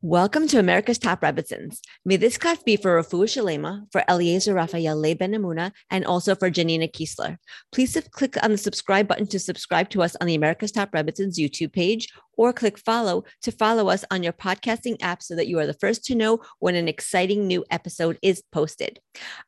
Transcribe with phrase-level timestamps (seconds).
[0.00, 1.80] Welcome to America's Top Rebbetzins.
[2.04, 6.36] May this class be for Rafu Shalema, for Eliezer Raphael Le Ben Amuna, and also
[6.36, 7.36] for Janina Kiesler.
[7.72, 11.36] Please click on the subscribe button to subscribe to us on the America's Top Rebbetzins
[11.36, 15.58] YouTube page, or click follow to follow us on your podcasting app so that you
[15.58, 19.00] are the first to know when an exciting new episode is posted.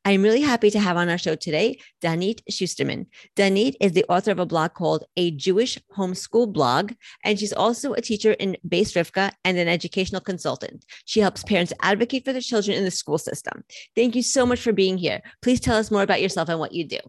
[0.05, 3.07] I'm really happy to have on our show today Danit Schusterman.
[3.37, 6.93] Danit is the author of a blog called A Jewish Homeschool Blog,
[7.25, 10.85] and she's also a teacher in Beis Rivka and an educational consultant.
[11.05, 13.65] She helps parents advocate for their children in the school system.
[13.97, 15.21] Thank you so much for being here.
[15.43, 17.01] Please tell us more about yourself and what you do.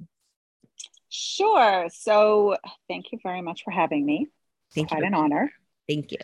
[1.10, 1.88] Sure.
[1.94, 2.58] So,
[2.90, 4.28] thank you very much for having me.
[4.74, 5.08] Thank Quite you.
[5.08, 5.52] an honor.
[5.88, 6.20] Thank you.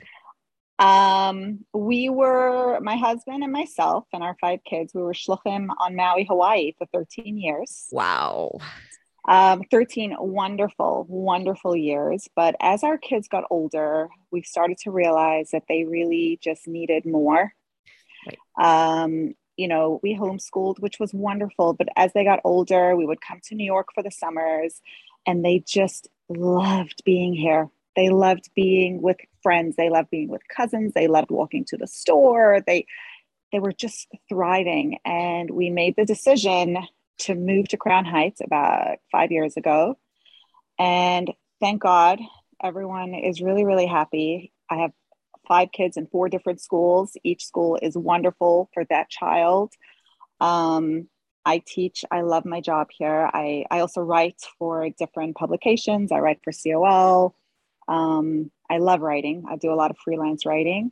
[0.80, 4.94] Um, we were my husband and myself and our five kids.
[4.94, 7.88] We were shluchim on Maui, Hawaii for 13 years.
[7.92, 8.60] Wow.
[9.28, 12.30] Um, 13 wonderful, wonderful years.
[12.36, 17.06] But as our kids got older, we started to realize that they really just needed
[17.06, 17.54] more.
[18.26, 19.04] Right.
[19.04, 21.74] Um, you know, we homeschooled, which was wonderful.
[21.74, 24.82] But as they got older, we would come to New York for the summers
[25.26, 27.70] and they just loved being here.
[27.96, 29.76] They loved being with friends.
[29.76, 30.94] They loved being with cousins.
[30.94, 32.62] They loved walking to the store.
[32.66, 32.86] They
[33.52, 35.00] they were just thriving.
[35.06, 36.78] And we made the decision
[37.20, 39.98] to move to Crown Heights about five years ago.
[40.80, 42.20] And thank God,
[42.62, 44.52] everyone is really, really happy.
[44.70, 44.92] I have
[45.48, 47.18] five kids in four different schools.
[47.24, 49.74] Each school is wonderful for that child.
[50.40, 51.08] Um,
[51.46, 53.30] I teach, I love my job here.
[53.34, 56.12] I, I also write for different publications.
[56.12, 57.34] I write for COL.
[57.88, 59.46] Um, I love writing.
[59.50, 60.92] I do a lot of freelance writing.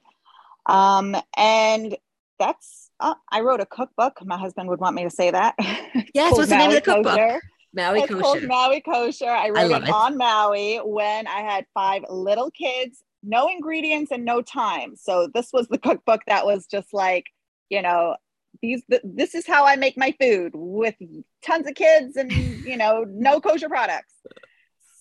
[0.66, 1.98] Um, and
[2.40, 4.20] that's, uh, I wrote a cookbook.
[4.26, 5.56] My husband would want me to say that.
[6.14, 7.18] Yes, what's the name of the cookbook?
[7.18, 7.42] Kosher.
[7.74, 9.30] Maui it's called Maui Kosher.
[9.30, 9.94] I wrote love it, it.
[9.94, 14.96] on Maui when I had five little kids, no ingredients and no time.
[14.96, 17.26] So this was the cookbook that was just like,
[17.70, 18.16] you know,
[18.62, 20.96] these th- this is how I make my food with
[21.44, 22.32] tons of kids and
[22.66, 24.14] you know no kosher products.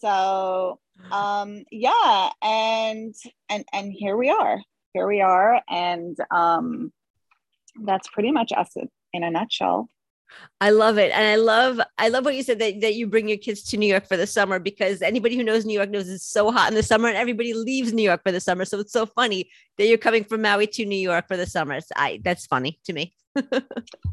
[0.01, 0.81] So
[1.13, 3.15] um yeah, and
[3.49, 4.61] and and here we are.
[4.95, 6.93] Here we are, and um
[7.83, 8.71] that's pretty much us
[9.13, 9.89] in a nutshell.
[10.61, 11.13] I love it.
[11.13, 13.77] And I love I love what you said that, that you bring your kids to
[13.77, 16.69] New York for the summer because anybody who knows New York knows it's so hot
[16.69, 18.65] in the summer and everybody leaves New York for the summer.
[18.65, 21.75] So it's so funny that you're coming from Maui to New York for the summer.
[21.75, 23.15] It's, I that's funny to me.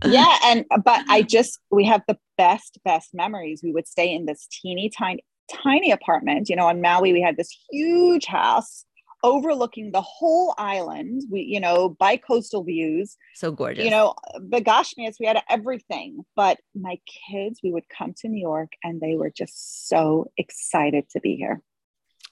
[0.06, 4.26] yeah and but i just we have the best best memories we would stay in
[4.26, 5.24] this teeny tiny
[5.64, 8.84] tiny apartment you know on maui we had this huge house
[9.24, 13.84] overlooking the whole island we you know by coastal views So gorgeous.
[13.86, 17.00] you know the gashmias we had everything but my
[17.30, 21.36] kids we would come to new york and they were just so excited to be
[21.36, 21.62] here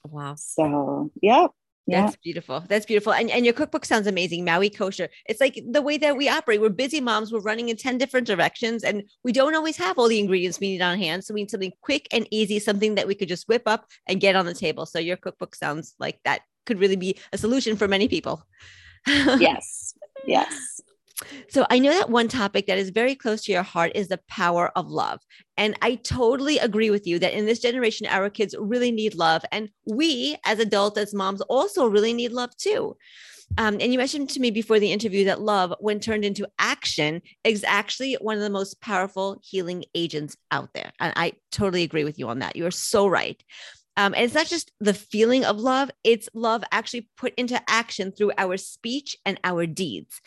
[0.06, 0.36] wow.
[0.38, 1.48] so yeah
[1.88, 2.64] yeah That's beautiful.
[2.68, 3.14] That's beautiful.
[3.14, 4.46] And, and your cookbook sounds amazing.
[4.46, 5.10] Maui kosher.
[5.28, 6.62] It's like the way that we operate.
[6.62, 7.32] We're busy moms.
[7.34, 10.70] We're running in 10 different directions and we don't always have all the ingredients we
[10.70, 11.24] need on hand.
[11.24, 14.22] So we need something quick and easy, something that we could just whip up and
[14.22, 14.86] get on the table.
[14.86, 18.46] So your cookbook sounds like that could really be a solution for many people.
[19.48, 19.94] yes
[20.26, 20.82] yes
[21.50, 24.22] So I know that one topic that is very close to your heart is the
[24.30, 25.20] power of love.
[25.58, 29.44] And I totally agree with you that in this generation, our kids really need love.
[29.52, 32.96] And we as adults, as moms, also really need love too.
[33.58, 37.22] Um, and you mentioned to me before the interview that love, when turned into action,
[37.44, 40.92] is actually one of the most powerful healing agents out there.
[41.00, 42.56] And I totally agree with you on that.
[42.56, 43.42] You are so right.
[44.00, 48.14] Um, and it's not just the feeling of love, it's love actually put into action
[48.14, 50.22] through our speech and our deeds.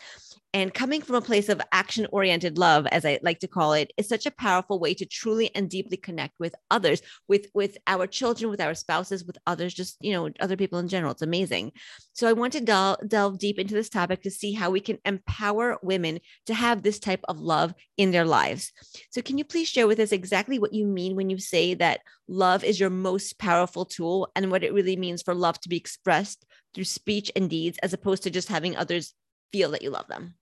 [0.55, 3.91] And coming from a place of action oriented love, as I like to call it,
[3.97, 8.05] is such a powerful way to truly and deeply connect with others, with, with our
[8.05, 11.13] children, with our spouses, with others, just, you know, other people in general.
[11.13, 11.71] It's amazing.
[12.13, 14.99] So I want to del- delve deep into this topic to see how we can
[15.05, 18.71] empower women to have this type of love in their lives.
[19.09, 22.01] So can you please share with us exactly what you mean when you say that
[22.27, 25.77] love is your most powerful tool and what it really means for love to be
[25.77, 29.15] expressed through speech and deeds as opposed to just having others
[29.51, 30.35] feel that you love them?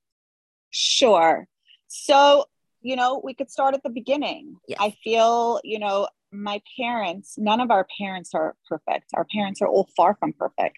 [0.72, 1.48] Sure.
[1.88, 2.46] So,
[2.82, 4.56] you know, we could start at the beginning.
[4.68, 4.80] Yes.
[4.82, 9.12] I feel, you know, my parents, none of our parents are perfect.
[9.14, 10.78] Our parents are all far from perfect.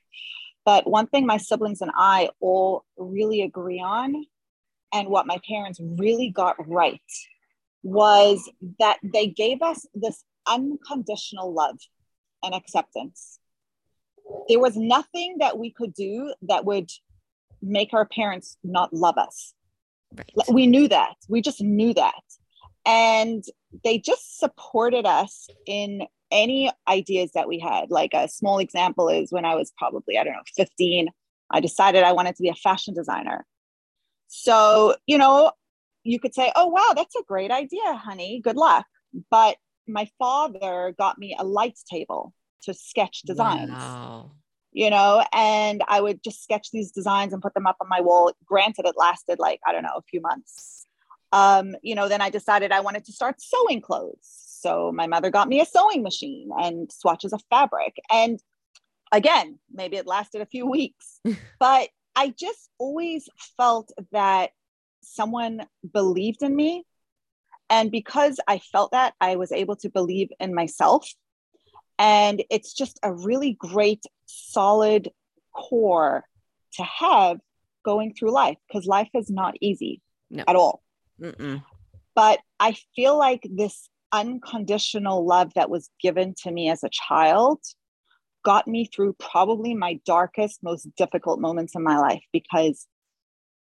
[0.65, 4.25] But one thing my siblings and I all really agree on,
[4.91, 7.01] and what my parents really got right,
[7.83, 8.49] was
[8.79, 11.77] that they gave us this unconditional love
[12.41, 13.39] and acceptance.
[14.47, 16.89] There was nothing that we could do that would
[17.61, 19.53] make our parents not love us
[20.15, 20.47] Right.
[20.51, 22.23] we knew that we just knew that
[22.85, 23.43] and
[23.83, 29.31] they just supported us in any ideas that we had like a small example is
[29.31, 31.09] when i was probably i don't know 15
[31.53, 33.45] I decided I wanted to be a fashion designer.
[34.27, 35.51] So, you know,
[36.03, 38.41] you could say, oh, wow, that's a great idea, honey.
[38.43, 38.85] Good luck.
[39.29, 39.57] But
[39.87, 42.33] my father got me a lights table
[42.63, 43.69] to sketch designs.
[43.69, 44.31] Wow.
[44.73, 48.01] You know, and I would just sketch these designs and put them up on my
[48.01, 48.31] wall.
[48.45, 50.85] Granted, it lasted like, I don't know, a few months.
[51.31, 54.19] Um, you know, then I decided I wanted to start sewing clothes.
[54.21, 57.95] So my mother got me a sewing machine and swatches of fabric.
[58.11, 58.39] And
[59.11, 61.19] again, maybe it lasted a few weeks,
[61.59, 63.27] but I just always
[63.57, 64.51] felt that
[65.01, 66.85] someone believed in me.
[67.69, 71.09] And because I felt that, I was able to believe in myself.
[71.99, 75.11] And it's just a really great, solid
[75.53, 76.23] core
[76.73, 77.39] to have
[77.83, 80.43] going through life because life is not easy no.
[80.47, 80.81] at all.
[81.21, 81.63] Mm-mm.
[82.15, 87.59] But I feel like this unconditional love that was given to me as a child
[88.43, 92.85] got me through probably my darkest, most difficult moments in my life because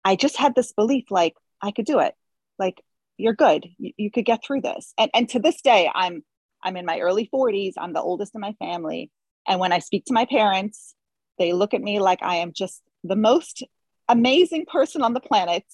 [0.04, 2.14] I just had this belief like I could do it.
[2.58, 2.82] Like
[3.18, 3.66] you're good.
[3.78, 4.94] You, you could get through this.
[4.96, 6.22] And and to this day, I'm
[6.62, 7.74] I'm in my early 40s.
[7.78, 9.10] I'm the oldest in my family.
[9.46, 10.94] And when I speak to my parents,
[11.38, 13.62] they look at me like I am just the most
[14.08, 15.64] amazing person on the planet.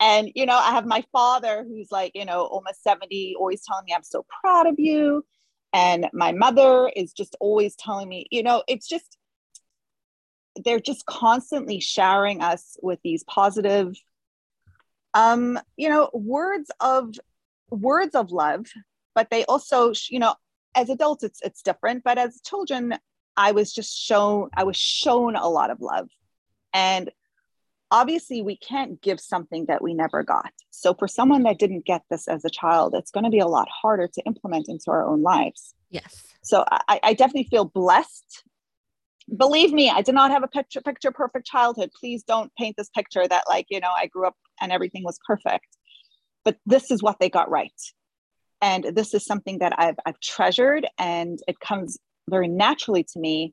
[0.00, 3.84] And, you know, I have my father who's like, you know, almost 70, always telling
[3.84, 5.24] me, I'm so proud of you.
[5.72, 9.18] And my mother is just always telling me, you know, it's just,
[10.64, 13.94] they're just constantly showering us with these positive,
[15.14, 17.14] um, you know, words of
[17.70, 18.66] words of love.
[19.14, 20.34] But they also, you know,
[20.74, 22.02] as adults, it's it's different.
[22.04, 22.94] But as children,
[23.36, 26.08] I was just shown, I was shown a lot of love,
[26.72, 27.10] and
[27.92, 30.50] obviously we can't give something that we never got.
[30.70, 33.46] So for someone that didn't get this as a child, it's going to be a
[33.46, 35.74] lot harder to implement into our own lives.
[35.90, 36.24] Yes.
[36.42, 38.44] So I, I definitely feel blessed.
[39.36, 41.90] Believe me, I did not have a picture picture perfect childhood.
[41.94, 45.18] Please don't paint this picture that like, you know, I grew up and everything was
[45.26, 45.68] perfect.
[46.44, 47.70] But this is what they got right.
[48.62, 51.98] And this is something that I've I've treasured and it comes
[52.30, 53.52] very naturally to me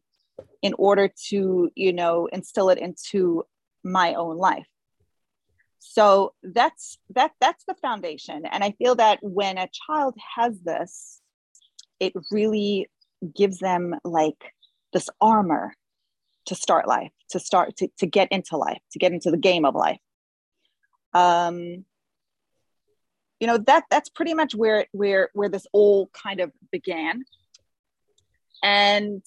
[0.62, 3.44] in order to, you know, instill it into
[3.84, 4.68] my own life.
[5.80, 8.46] So that's that that's the foundation.
[8.46, 11.22] And i feel that when a child has this
[12.00, 12.88] it really
[13.36, 14.54] gives them like
[14.94, 15.74] this armor
[16.46, 19.66] to start life to start to, to get into life to get into the game
[19.66, 20.00] of life.
[21.14, 21.86] Um
[23.40, 27.24] you know that that's pretty much where it, where where this all kind of began.
[28.62, 29.24] And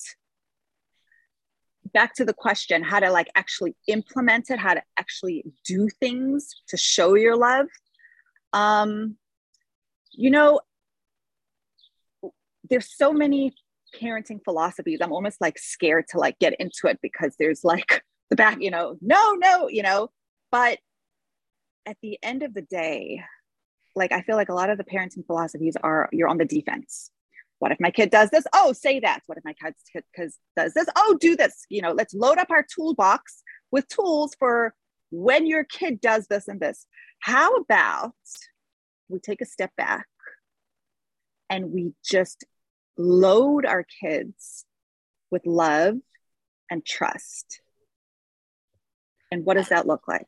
[1.95, 6.55] back to the question how to like actually implement it how to actually do things
[6.69, 7.67] to show your love.
[8.53, 9.17] Um
[10.13, 10.61] you know
[12.69, 13.55] there's so many
[14.01, 15.01] parenting philosophies.
[15.03, 18.71] I'm almost like scared to like get into it because there's like the back you
[18.71, 20.11] know no no you know.
[20.51, 20.79] But
[21.87, 23.23] at the end of the day
[23.95, 27.11] like i feel like a lot of the parenting philosophies are you're on the defense
[27.63, 28.45] what if my kid does this?
[28.53, 29.21] Oh, say that.
[29.27, 30.03] What if my kid
[30.57, 30.87] does this?
[30.97, 31.65] Oh, do this.
[31.69, 33.41] You know, let's load up our toolbox
[33.71, 34.75] with tools for
[35.13, 36.89] when your kid does this and this.
[37.21, 38.15] How about
[39.09, 40.09] we take a step back
[41.49, 42.45] and we just
[42.99, 44.65] load our kids
[45.31, 45.99] with love
[46.69, 47.61] and trust?
[49.31, 50.27] And what does that look like?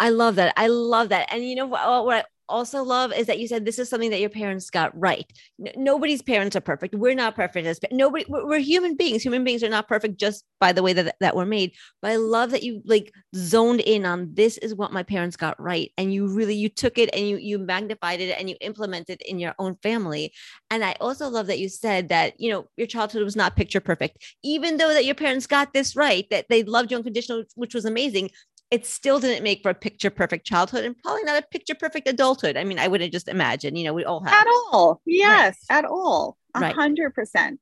[0.00, 0.54] I love that.
[0.56, 1.32] I love that.
[1.32, 4.20] And you know what, what also love is that you said this is something that
[4.20, 5.30] your parents got right.
[5.64, 6.94] N- nobody's parents are perfect.
[6.94, 8.24] We're not perfect as nobody.
[8.28, 9.22] We're, we're, human beings.
[9.22, 11.72] Human beings are not perfect just by the way that that we're made.
[12.02, 15.60] But I love that you like zoned in on this is what my parents got
[15.60, 19.20] right, and you really you took it and you you magnified it and you implemented
[19.20, 20.32] it in your own family.
[20.70, 23.80] And I also love that you said that you know your childhood was not picture
[23.80, 27.74] perfect, even though that your parents got this right, that they loved you unconditional, which
[27.74, 28.30] was amazing
[28.74, 32.08] it still didn't make for a picture perfect childhood and probably not a picture perfect
[32.08, 32.56] adulthood.
[32.56, 35.00] I mean, I wouldn't just imagine, you know, we all have at all.
[35.06, 35.78] Yes, right.
[35.78, 36.36] at all.
[36.56, 37.60] A hundred percent.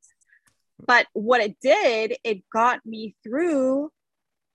[0.86, 3.90] But what it did, it got me through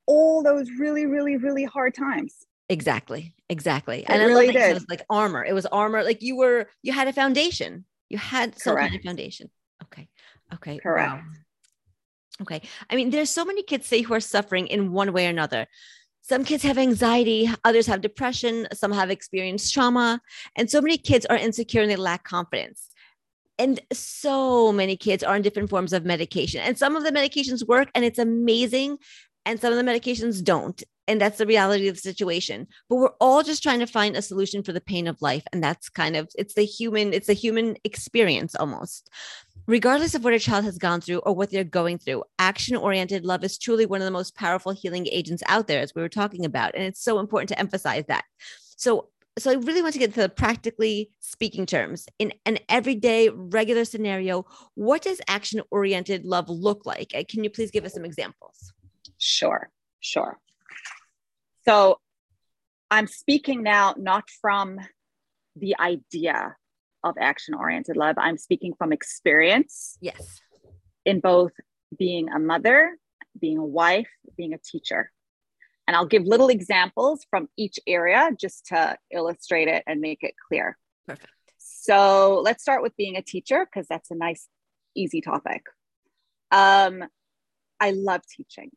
[0.08, 2.34] all those really, really, really hard times.
[2.70, 3.36] Exactly.
[3.50, 4.00] Exactly.
[4.00, 4.72] It and really did.
[4.72, 5.46] It was like armor.
[5.46, 6.04] It was armor.
[6.04, 7.86] Like you were, you had a foundation.
[8.10, 9.52] You had some kind of foundation.
[9.84, 10.10] Okay.
[10.56, 10.80] Okay.
[10.80, 11.12] Correct.
[11.12, 11.22] Wow.
[12.42, 12.64] Okay.
[12.90, 15.68] I mean, there's so many kids say who are suffering in one way or another.
[16.28, 20.20] Some kids have anxiety, others have depression, some have experienced trauma,
[20.58, 22.90] and so many kids are insecure and they lack confidence.
[23.58, 27.66] And so many kids are on different forms of medication, and some of the medications
[27.66, 28.98] work and it's amazing,
[29.46, 30.84] and some of the medications don't.
[31.08, 32.68] And that's the reality of the situation.
[32.90, 35.44] But we're all just trying to find a solution for the pain of life.
[35.54, 39.10] And that's kind of it's the human, it's a human experience almost.
[39.68, 43.26] Regardless of what a child has gone through or what they're going through, action oriented
[43.26, 46.08] love is truly one of the most powerful healing agents out there, as we were
[46.08, 46.74] talking about.
[46.74, 48.24] And it's so important to emphasize that.
[48.78, 52.08] So, so I really want to get to the practically speaking terms.
[52.18, 54.46] In an everyday, regular scenario,
[54.76, 57.10] what does action oriented love look like?
[57.28, 58.72] Can you please give us some examples?
[59.18, 59.70] Sure,
[60.00, 60.40] sure.
[61.68, 62.00] So
[62.90, 64.80] I'm speaking now not from
[65.58, 66.56] the idea
[67.04, 68.16] of action oriented love.
[68.18, 69.98] I'm speaking from experience.
[70.02, 70.42] Yes.
[71.06, 71.54] In both
[71.98, 72.98] being a mother,
[73.40, 75.12] being a wife, being a teacher.
[75.88, 80.34] And I'll give little examples from each area just to illustrate it and make it
[80.48, 80.78] clear.
[81.08, 81.32] Perfect.
[81.58, 84.48] So let's start with being a teacher because that's a nice,
[84.96, 85.64] easy topic.
[86.52, 87.04] Um,
[87.80, 88.72] I love teaching.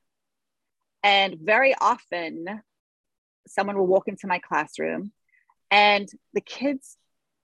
[1.02, 2.62] And very often,
[3.48, 5.12] someone will walk into my classroom
[5.70, 6.96] and the kids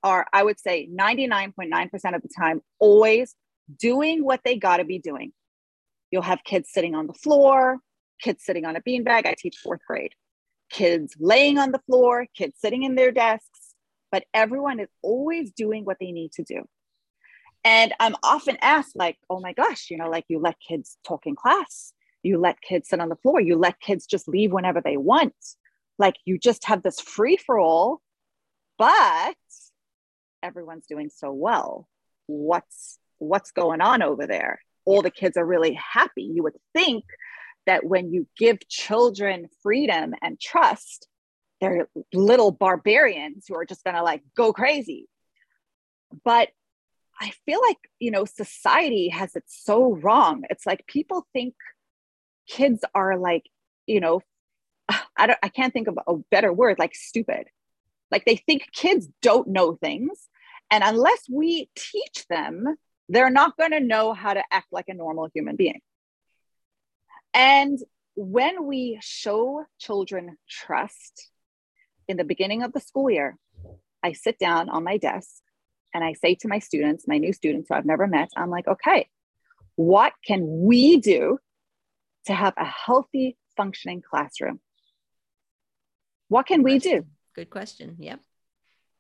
[0.07, 3.35] are, I would say, 99.9% of the time, always
[3.77, 5.33] doing what they got to be doing.
[6.13, 7.79] You'll have kids sitting on the floor,
[8.23, 9.27] kids sitting on a beanbag.
[9.27, 10.13] I teach fourth grade.
[10.71, 13.75] Kids laying on the floor, kids sitting in their desks,
[14.13, 16.63] but everyone is always doing what they need to do.
[17.65, 21.27] And I'm often asked, like, oh my gosh, you know, like you let kids talk
[21.27, 24.81] in class, you let kids sit on the floor, you let kids just leave whenever
[24.81, 25.35] they want.
[25.99, 28.03] Like you just have this free for all,
[28.79, 29.35] but
[30.47, 31.89] everyone's doing so well.
[32.27, 34.61] What's what's going on over there?
[34.85, 36.23] All the kids are really happy.
[36.23, 37.05] You would think
[37.67, 41.09] that when you give children freedom and trust,
[41.61, 45.09] they're little barbarians who are just going to like go crazy.
[46.25, 46.51] But
[47.21, 50.45] I feel like, you know, society has it so wrong.
[50.51, 51.55] It's like people think
[52.49, 53.45] kids are like,
[53.87, 54.21] you know,
[55.17, 57.49] I don't I can't think of a better word like stupid.
[58.11, 60.29] Like they think kids don't know things
[60.71, 62.77] and unless we teach them,
[63.09, 65.81] they're not going to know how to act like a normal human being.
[67.33, 67.79] And
[68.17, 71.31] when we show children trust
[72.09, 73.37] in the beginning of the school year,
[74.03, 75.43] I sit down on my desk
[75.95, 78.67] and I say to my students, my new students who I've never met, I'm like,
[78.67, 79.09] okay,
[79.77, 81.39] what can we do
[82.27, 84.61] to have a healthy, functioning classroom?
[86.29, 87.05] What can we do?
[87.35, 87.97] Good question.
[88.01, 88.21] Yep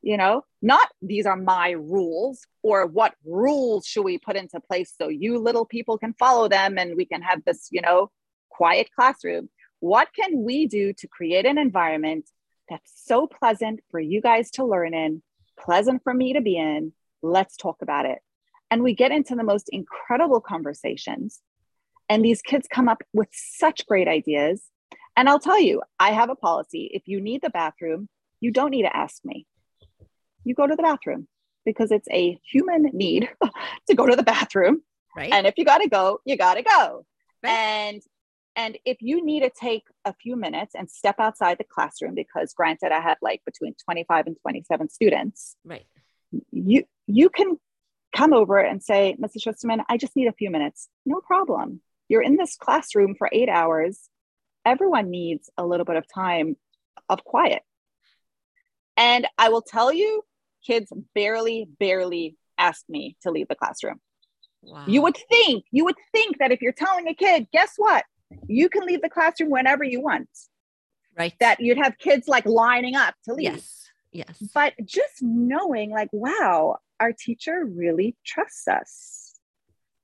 [0.06, 4.94] you know not these are my rules or what rules should we put into place
[4.96, 8.10] so you little people can follow them and we can have this you know
[8.56, 9.48] quiet classroom.
[9.80, 12.28] What can we do to create an environment
[12.68, 15.22] that's so pleasant for you guys to learn in
[15.58, 16.92] pleasant for me to be in?
[17.22, 18.18] Let's talk about it.
[18.70, 21.40] And we get into the most incredible conversations.
[22.08, 24.62] And these kids come up with such great ideas.
[25.18, 26.90] And i'll tell you i have a policy.
[26.92, 28.08] If you need the bathroom
[28.40, 29.46] you don't need to ask me
[30.46, 31.26] you go to the bathroom
[31.64, 33.28] because it's a human need
[33.88, 34.82] to go to the bathroom.
[35.14, 35.32] Right.
[35.32, 37.04] And if you got to go, you got to go.
[37.42, 37.50] Right.
[37.50, 38.02] And
[38.54, 42.54] and if you need to take a few minutes and step outside the classroom because
[42.54, 45.56] granted I had like between 25 and 27 students.
[45.64, 45.86] Right.
[46.52, 47.58] You you can
[48.14, 49.46] come over and say, Mrs.
[49.46, 50.88] Schusterman, I just need a few minutes.
[51.04, 51.82] No problem.
[52.08, 54.08] You're in this classroom for 8 hours.
[54.64, 56.56] Everyone needs a little bit of time
[57.08, 57.62] of quiet.
[58.96, 60.22] And I will tell you,
[60.66, 64.00] kids barely, barely ask me to leave the classroom.
[64.62, 64.84] Wow.
[64.88, 68.04] You would think, you would think that if you're telling a kid, guess what?
[68.48, 70.28] You can leave the classroom whenever you want.
[71.16, 71.34] Right.
[71.40, 73.52] That you'd have kids like lining up to leave.
[73.52, 73.90] Yes.
[74.12, 74.42] Yes.
[74.54, 79.34] But just knowing, like, wow, our teacher really trusts us.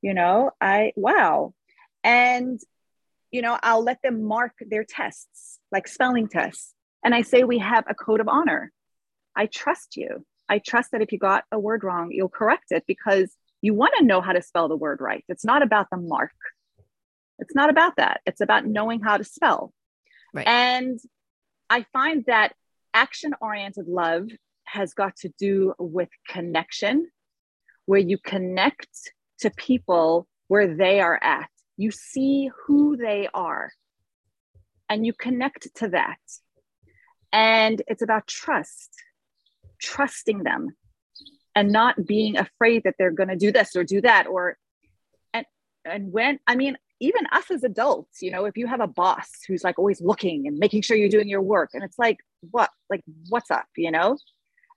[0.02, 1.54] You know, I, wow.
[2.04, 2.61] And,
[3.31, 6.75] you know, I'll let them mark their tests, like spelling tests.
[7.04, 8.71] And I say, we have a code of honor.
[9.35, 10.26] I trust you.
[10.52, 13.94] I trust that if you got a word wrong, you'll correct it because you want
[13.97, 15.25] to know how to spell the word right.
[15.26, 16.35] It's not about the mark.
[17.38, 18.21] It's not about that.
[18.26, 19.73] It's about knowing how to spell.
[20.35, 20.47] Right.
[20.47, 21.00] And
[21.71, 22.52] I find that
[22.92, 24.28] action oriented love
[24.64, 27.09] has got to do with connection,
[27.87, 28.90] where you connect
[29.38, 31.49] to people where they are at.
[31.78, 33.71] You see who they are
[34.90, 36.18] and you connect to that.
[37.32, 38.90] And it's about trust
[39.83, 40.69] trusting them
[41.55, 44.57] and not being afraid that they're going to do this or do that or
[45.35, 45.45] and
[45.85, 49.29] and when i mean even us as adults you know if you have a boss
[49.47, 52.19] who's like always looking and making sure you're doing your work and it's like
[52.51, 54.17] what like what's up you know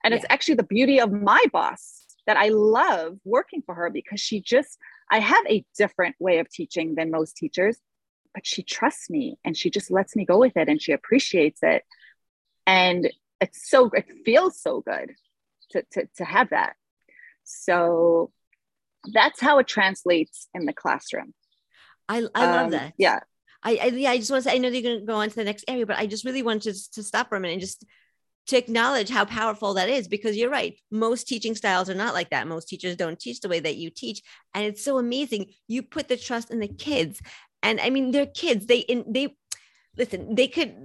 [0.03, 0.17] and yeah.
[0.17, 4.41] it's actually the beauty of my boss that i love working for her because she
[4.41, 4.77] just
[5.11, 7.77] i have a different way of teaching than most teachers
[8.33, 11.59] but she trusts me and she just lets me go with it and she appreciates
[11.63, 11.83] it
[12.67, 13.09] and
[13.41, 15.11] it's so it feels so good
[15.71, 16.75] to, to, to have that
[17.43, 18.31] so
[19.13, 21.33] that's how it translates in the classroom.
[22.09, 22.93] I, I love um, that.
[22.97, 23.19] Yeah.
[23.63, 25.29] I, I, yeah, I just want to say, I know you're going to go on
[25.29, 27.53] to the next area, but I just really want to, to stop for a minute
[27.53, 27.85] and just
[28.47, 30.79] to acknowledge how powerful that is because you're right.
[30.91, 32.47] Most teaching styles are not like that.
[32.47, 34.21] Most teachers don't teach the way that you teach.
[34.53, 35.47] And it's so amazing.
[35.67, 37.19] You put the trust in the kids.
[37.63, 38.67] And I mean, they're kids.
[38.67, 39.35] They, in, they,
[39.97, 40.75] listen, they could,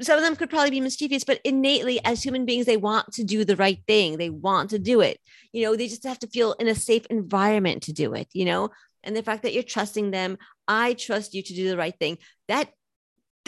[0.00, 3.24] some of them could probably be mischievous, but innately as human beings, they want to
[3.24, 4.16] do the right thing.
[4.16, 5.20] They want to do it.
[5.52, 8.44] You know, they just have to feel in a safe environment to do it, you
[8.44, 8.70] know?
[9.04, 12.18] And the fact that you're trusting them, I trust you to do the right thing.
[12.48, 12.70] That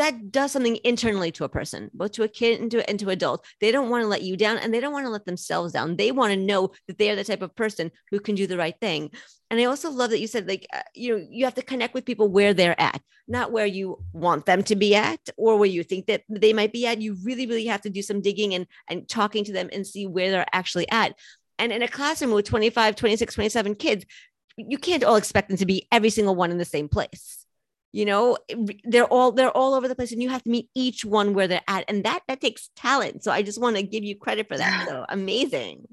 [0.00, 3.10] that does something internally to a person, both to a kid and to, and to
[3.10, 3.44] adult.
[3.60, 5.96] They don't want to let you down and they don't want to let themselves down.
[5.96, 8.56] They want to know that they are the type of person who can do the
[8.56, 9.10] right thing.
[9.50, 11.92] And I also love that you said, like, uh, you know, you have to connect
[11.92, 15.68] with people where they're at, not where you want them to be at or where
[15.68, 17.02] you think that they might be at.
[17.02, 20.06] You really, really have to do some digging and, and talking to them and see
[20.06, 21.14] where they're actually at.
[21.58, 24.06] And in a classroom with 25, 26, 27 kids,
[24.56, 27.39] you can't all expect them to be every single one in the same place
[27.92, 30.68] you know eh, they're all they're all over the place and you have to meet
[30.74, 33.24] each one where they're at and that that takes talent.
[33.24, 34.86] So i just want to give you credit for that.
[34.88, 35.86] So amazing.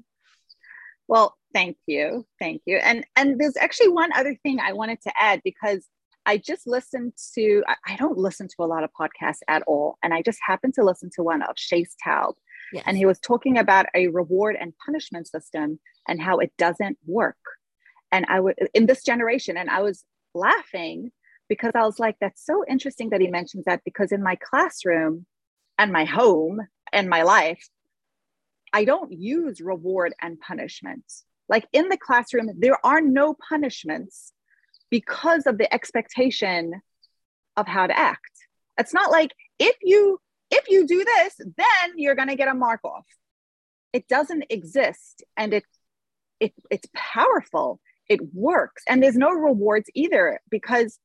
[1.06, 2.26] Well thank you.
[2.38, 2.76] Thank you.
[2.76, 5.86] And and there's actually one other thing i wanted to add because
[6.26, 9.98] i just listened to i, I don't listen to a lot of podcasts at all.
[10.02, 12.34] And i just happened to listen to one of Chase Taub.
[12.70, 12.84] Yes.
[12.86, 17.38] and he was talking about a reward and punishment system and how it doesn't work.
[18.12, 21.10] And i would in this generation and i was laughing
[21.48, 25.26] because I was like, that's so interesting that he mentions that because in my classroom
[25.78, 26.60] and my home
[26.92, 27.66] and my life,
[28.72, 31.04] I don't use reward and punishment.
[31.48, 34.32] Like in the classroom, there are no punishments
[34.90, 36.80] because of the expectation
[37.56, 38.30] of how to act.
[38.78, 42.54] It's not like if you if you do this, then you're going to get a
[42.54, 43.04] mark off.
[43.92, 45.64] It doesn't exist and it
[46.40, 47.80] it it's powerful.
[48.08, 50.98] It works and there's no rewards either because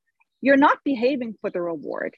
[0.44, 2.18] you're not behaving for the reward.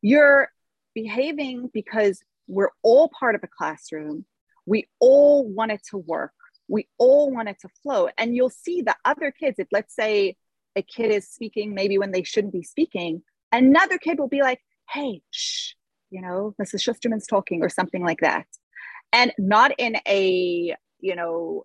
[0.00, 0.48] You're
[0.94, 4.24] behaving because we're all part of a classroom.
[4.64, 6.30] We all want it to work.
[6.68, 8.10] We all want it to flow.
[8.16, 10.36] And you'll see the other kids, if let's say
[10.76, 14.60] a kid is speaking maybe when they shouldn't be speaking, another kid will be like,
[14.88, 15.72] hey, shh,
[16.10, 16.80] you know, Mrs.
[16.80, 18.46] Schusterman's talking or something like that.
[19.12, 21.64] And not in a, you know,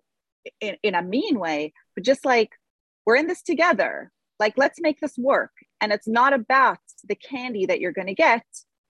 [0.60, 2.50] in, in a mean way, but just like,
[3.06, 5.52] we're in this together like let's make this work.
[5.80, 8.44] And it's not about the candy that you're going to get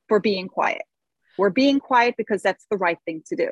[0.08, 0.82] for being quiet.
[1.36, 3.50] We're being quiet because that's the right thing to do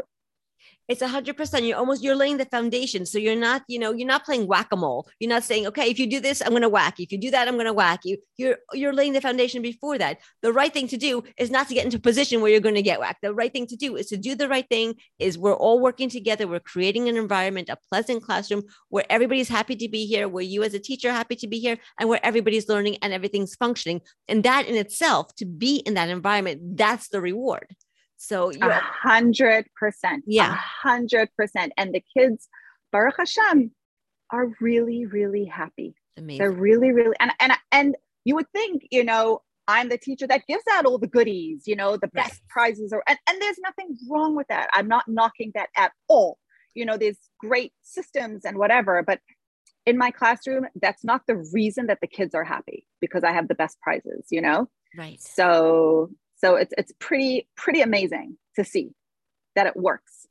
[0.88, 1.64] it's a hundred percent.
[1.64, 3.04] You're almost you're laying the foundation.
[3.04, 5.06] So you're not, you know, you're not playing whack-a-mole.
[5.20, 7.04] You're not saying, okay, if you do this, I'm gonna whack you.
[7.04, 8.16] If you do that, I'm gonna whack you.
[8.36, 10.18] You're you're laying the foundation before that.
[10.40, 12.82] The right thing to do is not to get into a position where you're gonna
[12.82, 13.22] get whacked.
[13.22, 16.08] The right thing to do is to do the right thing, is we're all working
[16.08, 16.46] together.
[16.46, 20.62] We're creating an environment, a pleasant classroom where everybody's happy to be here, where you
[20.62, 24.00] as a teacher happy to be here, and where everybody's learning and everything's functioning.
[24.26, 27.76] And that in itself, to be in that environment, that's the reward.
[28.18, 30.24] So you a hundred percent.
[30.26, 30.52] Yeah.
[30.52, 31.72] A hundred percent.
[31.76, 32.48] And the kids,
[32.92, 33.70] Baruch Hashem,
[34.30, 35.94] are really, really happy.
[36.16, 36.38] Amazing.
[36.38, 40.46] They're really, really and and and you would think, you know, I'm the teacher that
[40.46, 42.48] gives out all the goodies, you know, the best right.
[42.48, 44.68] prizes or and, and there's nothing wrong with that.
[44.74, 46.38] I'm not knocking that at all.
[46.74, 49.20] You know, there's great systems and whatever, but
[49.86, 53.48] in my classroom, that's not the reason that the kids are happy because I have
[53.48, 54.68] the best prizes, you know?
[54.96, 55.18] Right.
[55.20, 58.90] So so it's it's pretty pretty amazing to see
[59.54, 60.26] that it works.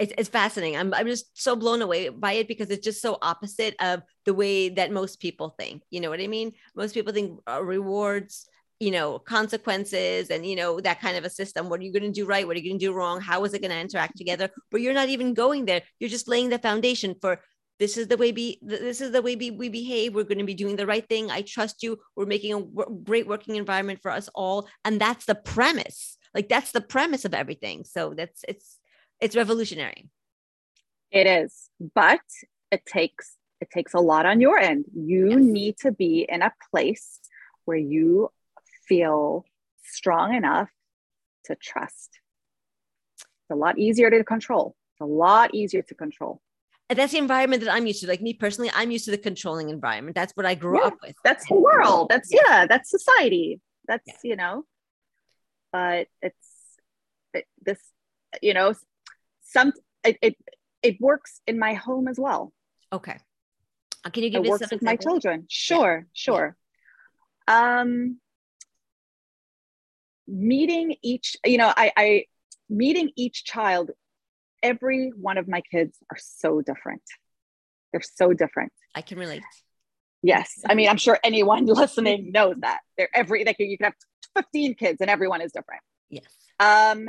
[0.00, 0.76] It's, it's fascinating.
[0.76, 4.34] I'm, I'm just so blown away by it because it's just so opposite of the
[4.34, 5.82] way that most people think.
[5.90, 6.52] You know what I mean?
[6.74, 8.48] Most people think uh, rewards,
[8.80, 11.68] you know, consequences and, you know, that kind of a system.
[11.68, 12.44] What are you going to do right?
[12.44, 13.20] What are you going to do wrong?
[13.20, 14.50] How is it going to interact together?
[14.72, 15.82] But you're not even going there.
[16.00, 17.40] You're just laying the foundation for
[17.78, 20.44] this is the way be this is the way be, we behave we're going to
[20.44, 24.00] be doing the right thing i trust you we're making a w- great working environment
[24.00, 28.44] for us all and that's the premise like that's the premise of everything so that's
[28.48, 28.78] it's
[29.20, 30.08] it's revolutionary.
[31.10, 32.20] It is but
[32.70, 34.84] it takes it takes a lot on your end.
[34.94, 35.38] You yes.
[35.38, 37.20] need to be in a place
[37.64, 38.30] where you
[38.86, 39.44] feel
[39.82, 40.68] strong enough
[41.46, 42.20] to trust.
[43.16, 46.40] It's a lot easier to control it's a lot easier to control
[46.88, 48.06] that's the environment that I'm used to.
[48.06, 50.14] Like me personally, I'm used to the controlling environment.
[50.14, 51.14] That's what I grew yeah, up with.
[51.24, 52.08] That's the world.
[52.10, 53.60] That's yeah, yeah that's society.
[53.86, 54.14] That's yeah.
[54.22, 54.64] you know,
[55.72, 56.48] but it's
[57.32, 57.78] it, this,
[58.42, 58.74] you know,
[59.42, 59.72] some
[60.04, 60.36] it, it
[60.82, 62.52] it works in my home as well.
[62.92, 63.18] Okay.
[64.04, 65.46] Uh, can you give it works with my children?
[65.48, 66.56] Sure, sure.
[67.48, 68.18] Um,
[70.26, 72.24] meeting each, you know, I, I
[72.68, 73.90] meeting each child
[74.64, 77.02] every one of my kids are so different.
[77.92, 78.72] They're so different.
[78.94, 79.42] I can relate.
[80.22, 80.60] Yes.
[80.68, 82.80] I mean, I'm sure anyone listening knows that.
[82.96, 83.94] They're every, like you can have
[84.36, 85.82] 15 kids and everyone is different.
[86.08, 86.24] Yes.
[86.58, 87.08] Um,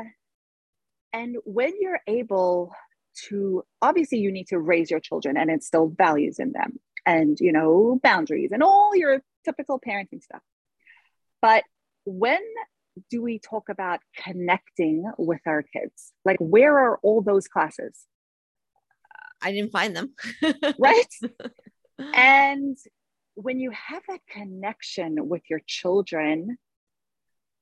[1.14, 2.74] and when you're able
[3.30, 7.54] to, obviously, you need to raise your children and instill values in them and, you
[7.54, 10.42] know, boundaries and all your typical parenting stuff.
[11.42, 11.64] But
[12.04, 12.42] when
[13.10, 16.14] do we talk about connecting with our kids?
[16.24, 18.06] Like, where are all those classes?
[19.42, 20.14] I didn't find them.
[20.80, 21.08] right?
[22.14, 22.78] And
[23.36, 26.58] when you have that connection with your children,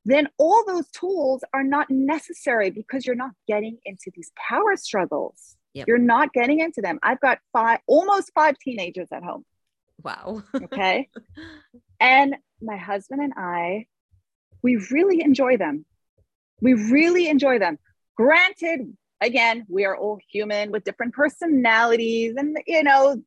[0.06, 5.56] then all those tools are not necessary because you're not getting into these power struggles.
[5.74, 5.88] Yep.
[5.88, 7.00] You're not getting into them.
[7.02, 9.46] I've got five, almost five teenagers at home.
[10.04, 10.43] Wow.
[10.56, 11.10] okay.
[12.00, 13.86] And my husband and I,
[14.63, 15.86] we really enjoy them.
[16.62, 17.78] We really enjoy them.
[18.15, 23.21] Granted, again, we are all human with different personalities and, you know,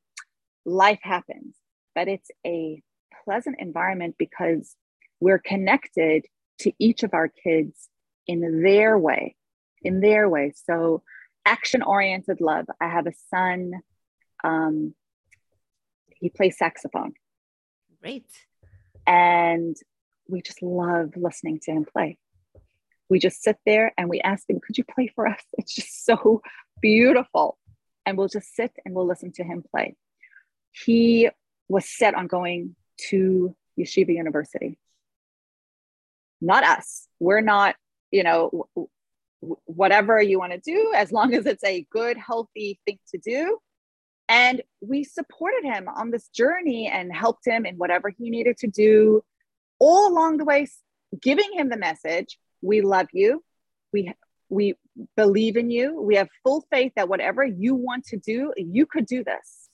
[0.65, 1.55] life happens,
[1.95, 2.83] but it's a
[3.25, 4.75] pleasant environment because
[5.21, 6.25] we're connected
[6.61, 7.89] to each of our kids
[8.27, 9.37] in their way,
[9.83, 10.53] in their way.
[10.65, 11.03] So,
[11.45, 12.67] action oriented love.
[12.81, 13.73] I have a son,
[14.43, 14.95] um,
[16.17, 17.13] he plays saxophone.
[18.01, 18.27] Great.
[19.07, 19.77] And
[20.29, 22.19] we just love listening to him play.
[23.09, 25.41] We just sit there and we ask him, Could you play for us?
[25.59, 26.43] It's just so
[26.81, 27.59] beautiful.
[28.05, 29.97] And we'll just sit and we'll listen to him play.
[30.73, 31.29] He
[31.69, 32.77] was set on going
[33.09, 34.79] to Yeshiva University
[36.41, 37.09] not us.
[37.21, 37.77] We're not,
[38.11, 38.69] you know,
[39.41, 43.59] whatever you want to do, as long as it's a good, healthy thing to do.
[44.29, 48.67] And we supported him on this journey and helped him in whatever he needed to
[48.67, 49.23] do
[49.79, 50.67] all along the way,
[51.21, 53.43] giving him the message we love you.
[53.93, 54.13] We,
[54.49, 54.75] we
[55.17, 56.01] believe in you.
[56.01, 59.69] We have full faith that whatever you want to do, you could do this.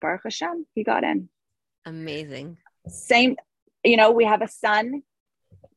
[0.00, 1.28] Baruch Hashem, he got in.
[1.84, 2.58] Amazing.
[2.88, 3.36] Same,
[3.84, 5.02] you know, we have a son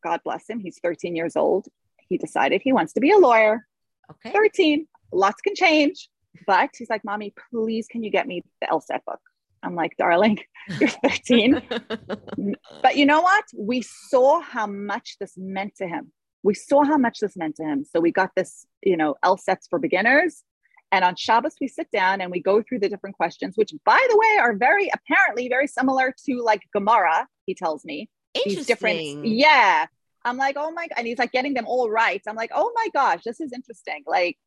[0.05, 1.67] God bless him, he's 13 years old.
[2.07, 3.65] He decided he wants to be a lawyer.
[4.11, 4.31] Okay.
[4.31, 6.09] 13, lots can change.
[6.45, 9.19] But he's like, Mommy, please, can you get me the LSAT book?
[9.65, 10.39] I'm like, darling,
[10.79, 11.61] you're 13.
[12.81, 13.45] but you know what?
[13.57, 16.11] We saw how much this meant to him.
[16.43, 17.83] We saw how much this meant to him.
[17.83, 20.43] So we got this, you know, LSATs for beginners.
[20.91, 24.05] And on Shabbos, we sit down and we go through the different questions, which, by
[24.09, 28.09] the way, are very apparently very similar to like Gemara, he tells me.
[28.45, 29.87] These different, yeah.
[30.23, 32.21] I'm like, oh my, and he's like getting them all right.
[32.27, 34.03] I'm like, oh my gosh, this is interesting.
[34.05, 34.37] Like,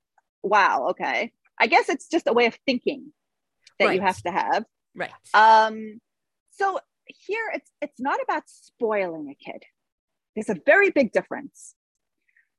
[0.42, 1.32] wow, okay.
[1.58, 3.12] I guess it's just a way of thinking
[3.78, 3.94] that right.
[3.94, 4.64] you have to have.
[4.94, 5.10] Right.
[5.34, 6.00] Um,
[6.50, 9.62] so here it's it's not about spoiling a kid.
[10.34, 11.74] There's a very big difference.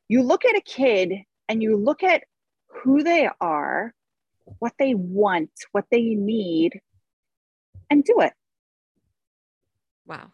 [0.08, 1.14] You look at a kid
[1.48, 2.24] and you look at
[2.84, 3.94] who they are,
[4.60, 6.80] what they want, what they need,
[7.90, 8.34] and do it.
[10.06, 10.32] Wow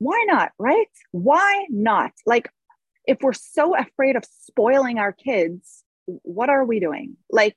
[0.00, 0.50] why not?
[0.58, 0.88] Right?
[1.12, 2.12] Why not?
[2.26, 2.50] Like,
[3.04, 7.16] if we're so afraid of spoiling our kids, what are we doing?
[7.30, 7.56] Like,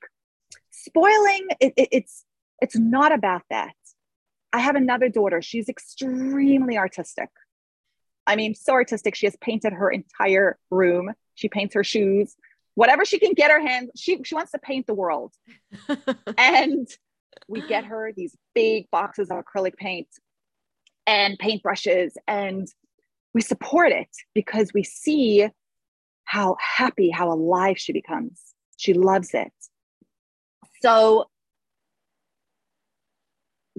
[0.70, 2.23] spoiling, it, it, it's
[2.60, 3.74] it's not about that.
[4.52, 5.42] I have another daughter.
[5.42, 7.28] She's extremely artistic.
[8.26, 9.14] I mean, so artistic.
[9.14, 11.12] She has painted her entire room.
[11.34, 12.36] She paints her shoes.
[12.74, 15.32] Whatever she can get her hands, she, she wants to paint the world.
[16.38, 16.88] and
[17.48, 20.08] we get her these big boxes of acrylic paint
[21.06, 22.68] and paintbrushes and
[23.34, 25.46] we support it because we see
[26.24, 28.40] how happy how alive she becomes
[28.76, 29.52] she loves it
[30.80, 31.26] so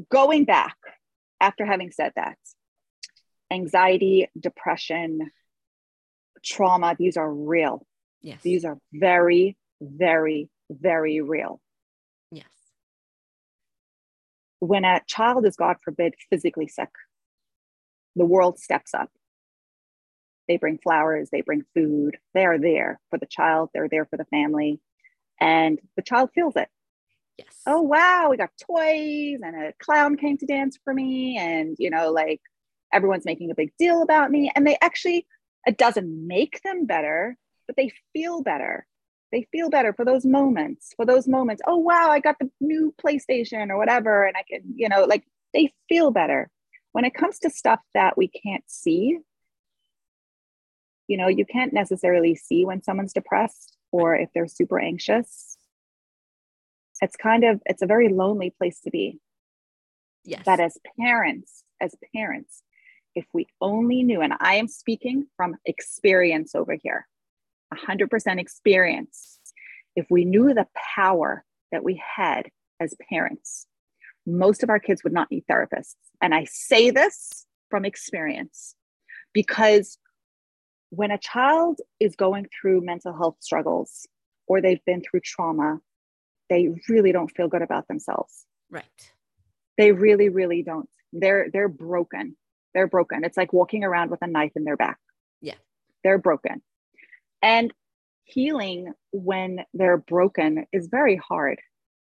[0.10, 0.76] going back
[1.40, 2.38] after having said that
[3.52, 5.32] anxiety depression
[6.44, 7.86] trauma these are real
[8.22, 11.62] yes these are very very very real
[12.32, 12.46] yes
[14.60, 16.90] when a child is god forbid physically sick
[18.16, 19.10] the world steps up.
[20.48, 22.18] They bring flowers, they bring food.
[22.34, 24.80] They are there for the child, they're there for the family,
[25.40, 26.70] and the child feels it.
[27.38, 27.62] Yes.
[27.66, 31.90] Oh, wow, we got toys, and a clown came to dance for me, and you
[31.90, 32.42] know, like
[32.94, 34.52] everyone's making a big deal about me.
[34.56, 35.28] And they actually,
[35.66, 38.86] it doesn't make them better, but they feel better.
[39.32, 41.62] They feel better for those moments, for those moments.
[41.68, 45.26] Oh, wow, I got the new PlayStation or whatever, and I can, you know, like
[45.54, 46.50] they feel better
[46.94, 49.18] when it comes to stuff that we can't see,
[51.08, 55.55] you know, you can't necessarily see when someone's depressed or if they're super anxious.
[57.02, 59.20] It's kind of it's a very lonely place to be.
[60.24, 60.44] Yes.
[60.46, 62.64] But as parents, as parents,
[63.14, 67.08] if we only knew, and I am speaking from experience over here,
[67.74, 69.40] 100% experience.
[69.96, 73.68] If we knew the power that we had as parents
[74.26, 75.96] most of our kids would not need therapists.
[76.22, 78.76] And I say this from experience
[79.34, 79.98] because
[80.90, 84.08] when a child is going through mental health struggles
[84.48, 85.80] or they've been through trauma,
[86.50, 88.46] they really don't feel good about themselves.
[88.70, 88.84] Right.
[89.78, 90.90] They really, really don't.
[91.14, 92.36] They're they're broken.
[92.74, 93.24] They're broken.
[93.24, 95.00] It's like walking around with a knife in their back.
[95.42, 95.56] Yeah.
[96.04, 96.62] They're broken.
[97.42, 97.74] And
[98.26, 101.60] healing when they're broken is very hard.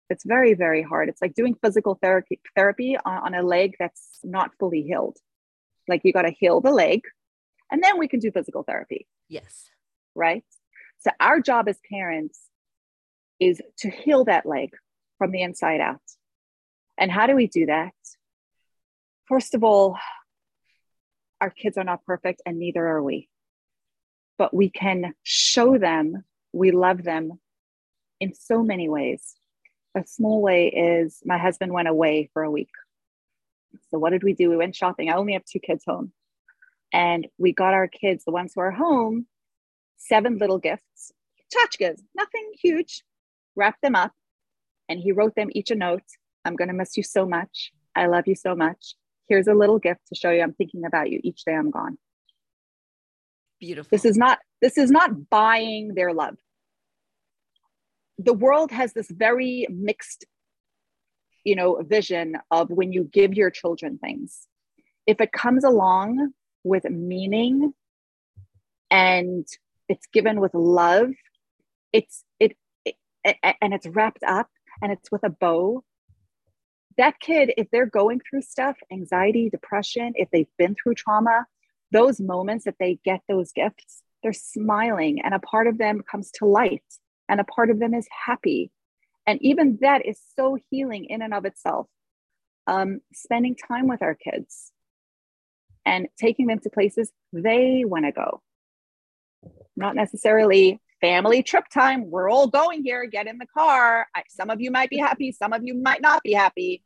[0.09, 1.09] It's very, very hard.
[1.09, 5.17] It's like doing physical therapy therapy on, on a leg that's not fully healed.
[5.89, 7.03] Like you got to heal the leg
[7.71, 9.07] and then we can do physical therapy.
[9.29, 9.69] Yes.
[10.15, 10.45] Right.
[10.99, 12.41] So our job as parents
[13.41, 14.71] is to heal that leg
[15.19, 16.01] from the inside out.
[16.99, 17.93] And how do we do that?
[19.27, 19.99] First of all,
[21.41, 23.29] our kids are not perfect and neither are we.
[24.39, 27.39] But we can show them we love them
[28.21, 29.35] in so many ways.
[29.95, 32.71] A small way is my husband went away for a week.
[33.91, 34.51] So, what did we do?
[34.51, 35.11] We went shopping.
[35.11, 36.13] I only have two kids home.
[36.93, 39.27] And we got our kids, the ones who are home,
[39.97, 41.13] seven little gifts,
[41.53, 43.03] tchotchkes, nothing huge,
[43.57, 44.13] wrapped them up.
[44.89, 46.03] And he wrote them each a note
[46.45, 47.73] I'm going to miss you so much.
[47.97, 48.95] I love you so much.
[49.29, 51.99] Here's a little gift to show you I'm thinking about you each day I'm gone.
[53.59, 53.89] Beautiful.
[53.91, 56.37] This is not this is not buying their love.
[58.19, 60.27] The world has this very mixed
[61.45, 64.47] you know vision of when you give your children things.
[65.07, 66.33] If it comes along
[66.65, 67.73] with meaning
[68.91, 69.47] and
[69.89, 71.11] it's given with love,
[71.93, 72.26] it's it, it
[73.43, 74.49] and it's wrapped up
[74.83, 75.85] and it's with a bow
[76.97, 81.47] that kid, if they're going through stuff, anxiety, depression, if they've been through trauma,
[81.93, 86.31] those moments that they get those gifts, they're smiling and a part of them comes
[86.33, 86.83] to light
[87.29, 88.71] and a part of them is happy.
[89.27, 91.87] And even that is so healing in and of itself.
[92.69, 94.73] Um, spending time with our kids
[95.85, 98.43] and taking them to places they want to go.
[99.77, 102.11] Not necessarily family trip time.
[102.11, 103.07] We're all going here.
[103.07, 104.07] Get in the car.
[104.15, 105.33] I, some of you might be happy.
[105.33, 106.83] Some of you might not be happy.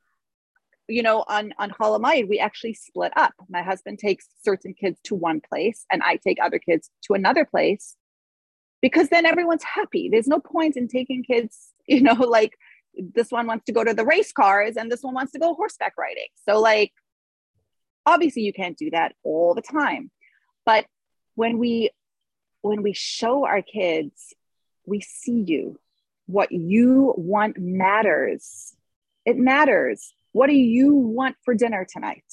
[0.88, 3.32] You know, on on Hamoed, we actually split up.
[3.48, 7.44] My husband takes certain kids to one place, and I take other kids to another
[7.44, 7.96] place,
[8.82, 10.08] because then everyone's happy.
[10.10, 11.68] There's no point in taking kids.
[11.86, 12.56] You know, like
[12.94, 15.54] this one wants to go to the race cars, and this one wants to go
[15.54, 16.28] horseback riding.
[16.48, 16.92] So, like,
[18.06, 20.12] obviously, you can't do that all the time,
[20.64, 20.86] but
[21.34, 21.90] when we
[22.62, 24.34] when we show our kids,
[24.86, 25.78] we see you.
[26.26, 28.74] What you want matters.
[29.24, 30.12] It matters.
[30.32, 32.24] What do you want for dinner tonight?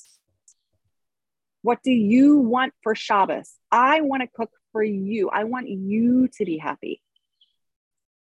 [1.62, 3.54] What do you want for Shabbos?
[3.72, 5.30] I want to cook for you.
[5.30, 7.02] I want you to be happy.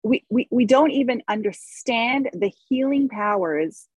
[0.04, 3.88] We, we, we don't even understand the healing powers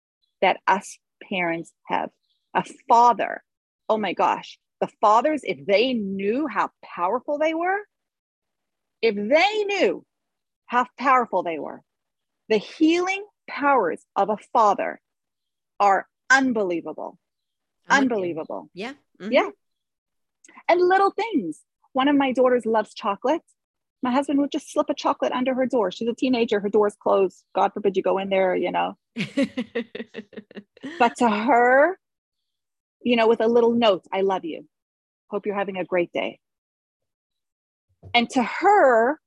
[0.41, 2.11] that us parents have.
[2.53, 3.45] A father,
[3.89, 7.79] oh my gosh, the fathers, if they knew how powerful they were,
[9.03, 10.05] if they knew
[10.67, 11.83] how powerful they were,
[12.49, 15.01] the healing powers of a father
[15.79, 17.19] are unbelievable.
[17.89, 18.71] Unbelievable.
[18.75, 18.93] Yeah.
[19.21, 19.33] Mm-hmm.
[19.33, 19.51] Yeah.
[20.69, 21.61] And little things.
[21.93, 23.43] One of my daughters loves chocolate.
[24.03, 25.91] My husband would just slip a chocolate under her door.
[25.91, 26.61] She's a teenager.
[26.61, 27.45] Her door's closed.
[27.55, 28.97] God forbid you go in there, you know.
[30.99, 31.99] but to her,
[33.03, 34.67] you know, with a little note, I love you.
[35.29, 36.39] Hope you're having a great day.
[38.15, 39.19] And to her,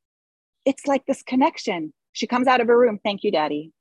[0.65, 1.93] it's like this connection.
[2.11, 3.71] She comes out of her room, thank you, daddy.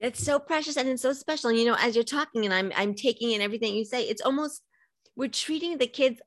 [0.00, 1.50] It's so precious and it's so special.
[1.50, 4.22] And you know, as you're talking and I'm I'm taking in everything you say, it's
[4.22, 4.62] almost
[5.16, 6.20] we're treating the kids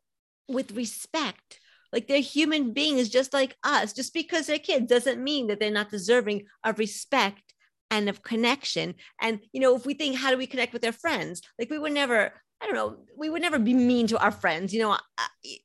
[0.48, 1.60] with respect.
[1.94, 3.94] Like they're human beings just like us.
[3.94, 7.54] Just because they're kids doesn't mean that they're not deserving of respect
[7.92, 8.96] and of connection.
[9.22, 11.42] And you know, if we think, how do we connect with their friends?
[11.60, 12.98] Like we would never I don't know.
[13.15, 14.91] We would never be mean to our friends, you know.
[14.91, 14.98] Uh,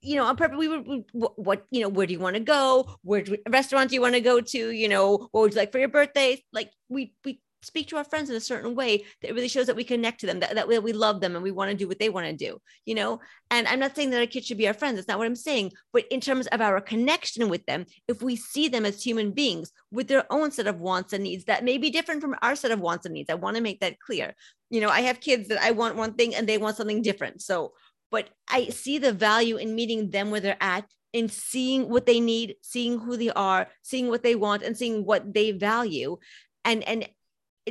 [0.02, 0.59] you know, on purpose.
[0.59, 0.87] We would.
[0.87, 1.88] We, what you know?
[1.88, 2.96] Where do you want to go?
[3.02, 4.70] Where do, restaurant do you want to go to?
[4.70, 6.42] You know, what would you like for your birthday?
[6.52, 9.77] Like we we speak to our friends in a certain way that really shows that
[9.77, 11.98] we connect to them, that, that we love them and we want to do what
[11.98, 13.20] they want to do, you know?
[13.51, 14.96] And I'm not saying that our kids should be our friends.
[14.96, 15.72] That's not what I'm saying.
[15.92, 19.72] But in terms of our connection with them, if we see them as human beings
[19.90, 22.70] with their own set of wants and needs that may be different from our set
[22.70, 24.35] of wants and needs, I want to make that clear.
[24.70, 27.42] You know, I have kids that I want one thing and they want something different.
[27.42, 27.72] So,
[28.11, 32.20] but I see the value in meeting them where they're at in seeing what they
[32.20, 36.16] need, seeing who they are, seeing what they want, and seeing what they value.
[36.64, 37.09] And and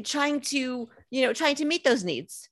[0.04, 2.50] trying to you know trying to meet those needs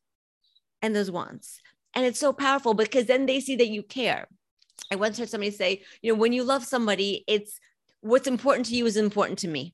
[0.82, 1.62] and those wants
[1.96, 4.28] and it's so powerful because then they see that you care
[4.92, 7.60] i once heard somebody say you know when you love somebody it's
[8.02, 9.74] what's important to you is important to me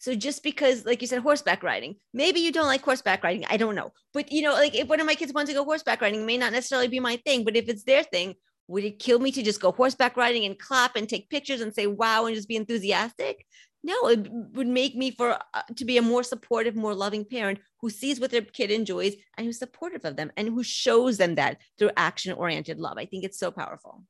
[0.00, 3.44] So just because, like you said, horseback riding, maybe you don't like horseback riding.
[3.50, 3.92] I don't know.
[4.14, 6.38] But you know, like if one of my kids wants to go horseback riding, may
[6.38, 7.44] not necessarily be my thing.
[7.44, 8.34] But if it's their thing,
[8.70, 11.74] would it kill me to just go horseback riding and clap and take pictures and
[11.74, 13.44] say wow and just be enthusiastic?
[13.82, 17.58] No, it would make me for uh, to be a more supportive, more loving parent
[17.80, 21.34] who sees what their kid enjoys and who's supportive of them and who shows them
[21.34, 22.96] that through action oriented love.
[22.96, 24.04] I think it's so powerful.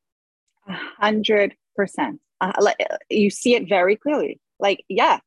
[0.66, 2.20] Hundred percent.
[2.40, 2.52] Uh,
[3.08, 4.40] you see it very clearly.
[4.58, 5.20] Like, yeah,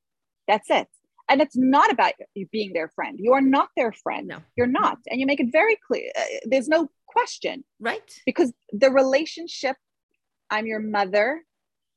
[0.48, 0.88] that's it.
[1.30, 3.18] And it's not about you being their friend.
[3.20, 4.28] You are not their friend.
[4.28, 4.40] No.
[4.56, 4.98] You're not.
[5.10, 6.12] And you make it very clear.
[6.18, 7.64] Uh, there's no question.
[7.80, 8.02] Right.
[8.26, 9.78] Because the relationship,
[10.50, 11.42] I'm your mother.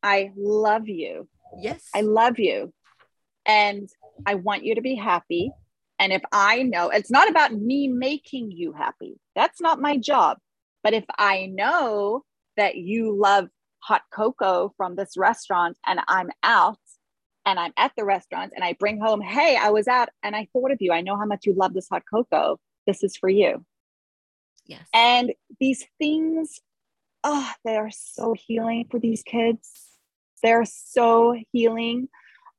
[0.02, 1.28] I love you.
[1.60, 1.88] Yes.
[1.94, 2.72] I love you.
[3.44, 3.88] And
[4.24, 5.50] I want you to be happy.
[5.98, 10.38] And if I know it's not about me making you happy, that's not my job.
[10.82, 12.24] But if I know
[12.56, 16.78] that you love hot cocoa from this restaurant and I'm out
[17.46, 20.48] and I'm at the restaurant and I bring home, hey, I was out and I
[20.52, 20.92] thought of you.
[20.92, 22.58] I know how much you love this hot cocoa.
[22.86, 23.64] This is for you.
[24.66, 24.86] Yes.
[24.92, 26.60] And these things,
[27.22, 29.70] oh, they are so healing for these kids.
[30.42, 32.08] They're so healing.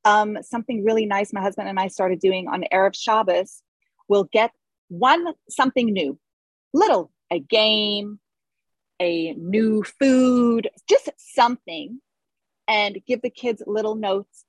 [0.06, 3.62] Um, something really nice my husband and I started doing on Erev Shabbos.
[4.08, 4.52] We'll get
[4.88, 6.18] one something new,
[6.74, 8.20] little, a game,
[9.02, 12.00] a new food, just something,
[12.70, 14.46] and give the kids little notes.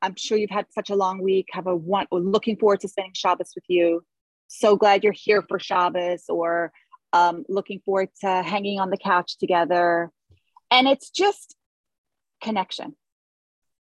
[0.00, 1.48] I'm sure you've had such a long week.
[1.52, 4.04] Have a one looking forward to spending Shabbos with you.
[4.48, 6.72] So glad you're here for Shabbos, or
[7.12, 10.10] um, looking forward to hanging on the couch together.
[10.70, 11.56] And it's just
[12.42, 12.96] connection.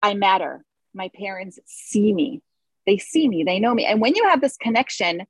[0.02, 0.64] I matter.
[0.94, 2.42] My parents see me.
[2.86, 3.44] They see me.
[3.44, 3.86] They know me.
[3.86, 5.24] And when you have this connection,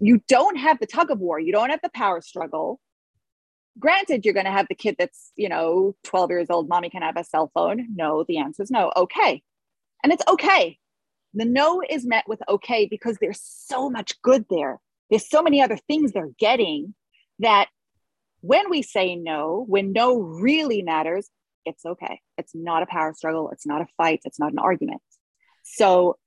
[0.00, 1.38] you don't have the tug of war.
[1.38, 2.80] You don't have the power struggle.
[3.78, 6.68] Granted, you're going to have the kid that's, you know, 12 years old.
[6.68, 7.88] Mommy can have a cell phone.
[7.94, 8.92] No, the answer is no.
[8.96, 9.42] Okay.
[10.02, 10.78] And it's okay.
[11.34, 15.62] The no is met with okay because there's so much good there there's so many
[15.62, 16.94] other things they're getting
[17.38, 17.68] that
[18.40, 21.28] when we say no, when no really matters,
[21.64, 22.20] it's okay.
[22.36, 23.50] It's not a power struggle.
[23.50, 24.20] It's not a fight.
[24.24, 25.00] It's not an argument.
[25.62, 26.18] So,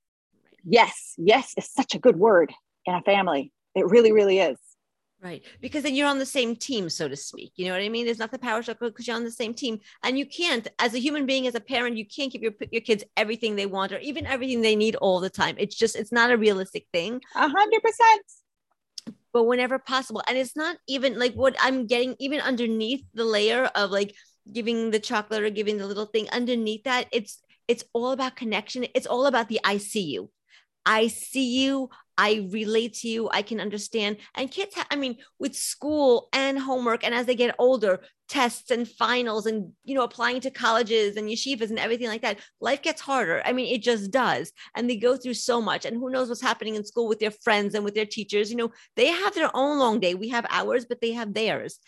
[0.64, 2.52] yes, yes is such a good word
[2.86, 3.52] in a family.
[3.74, 4.58] It really, really is.
[5.20, 5.42] Right.
[5.60, 7.52] Because then you're on the same team, so to speak.
[7.56, 8.04] You know what I mean?
[8.04, 9.80] There's not the power struggle because you're on the same team.
[10.04, 12.82] And you can't, as a human being, as a parent, you can't give your, your
[12.82, 15.56] kids everything they want or even everything they need all the time.
[15.58, 17.20] It's just, it's not a realistic thing.
[17.34, 18.22] A hundred percent
[19.32, 20.22] but whenever possible.
[20.26, 24.14] And it's not even like what I'm getting, even underneath the layer of like
[24.52, 28.86] giving the chocolate or giving the little thing underneath that, it's it's all about connection.
[28.94, 30.30] It's all about the I see you.
[30.86, 31.90] I see you.
[32.18, 33.30] I relate to you.
[33.32, 34.16] I can understand.
[34.34, 38.72] And kids, ha- I mean, with school and homework, and as they get older, tests
[38.72, 42.82] and finals, and you know, applying to colleges and yeshivas and everything like that, life
[42.82, 43.40] gets harder.
[43.44, 44.52] I mean, it just does.
[44.74, 45.84] And they go through so much.
[45.84, 48.50] And who knows what's happening in school with their friends and with their teachers?
[48.50, 50.14] You know, they have their own long day.
[50.14, 51.78] We have ours, but they have theirs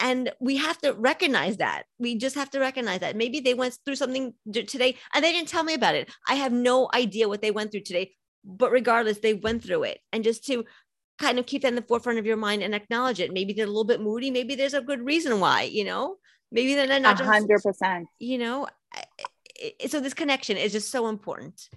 [0.00, 3.78] and we have to recognize that we just have to recognize that maybe they went
[3.84, 7.40] through something today and they didn't tell me about it i have no idea what
[7.40, 8.10] they went through today
[8.44, 10.00] but regardless, they went through it.
[10.12, 10.64] And just to
[11.18, 13.32] kind of keep that in the forefront of your mind and acknowledge it.
[13.32, 14.30] Maybe they're a little bit moody.
[14.30, 16.16] Maybe there's a good reason why, you know,
[16.50, 18.04] maybe they're not 100%.
[18.18, 18.66] You know,
[19.86, 21.68] so this connection is just so important.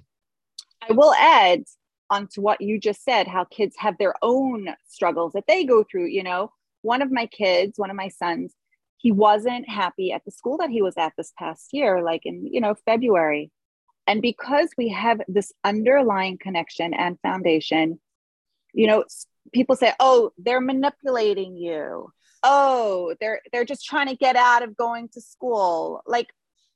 [0.88, 1.64] I will add
[2.10, 6.08] onto what you just said how kids have their own struggles that they go through.
[6.08, 6.52] You know,
[6.82, 8.54] one of my kids, one of my sons,
[8.98, 12.48] he wasn't happy at the school that he was at this past year, like in,
[12.48, 13.52] you know, February.
[14.08, 18.00] And because we have this underlying connection and foundation,
[18.74, 19.04] you know,
[19.54, 24.78] people say, "Oh, they're manipulating you." Oh, they're they're just trying to get out of
[24.78, 26.02] going to school.
[26.08, 26.28] Like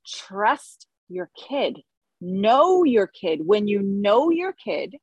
[0.06, 1.80] trust your kid.
[2.20, 3.42] Know your kid.
[3.46, 4.96] When you know your kid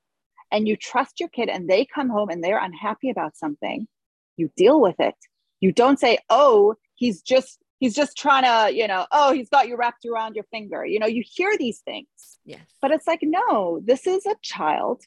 [0.52, 3.88] and you trust your kid and they come home and they're unhappy about something,
[4.36, 5.14] you deal with it.
[5.60, 9.68] You don't say, "Oh, he's just he's just trying to, you know, oh, he's got
[9.68, 10.84] you wrapped around your finger.
[10.84, 12.08] You know, you hear these things.
[12.44, 12.60] Yes.
[12.80, 15.02] But it's like, no, this is a child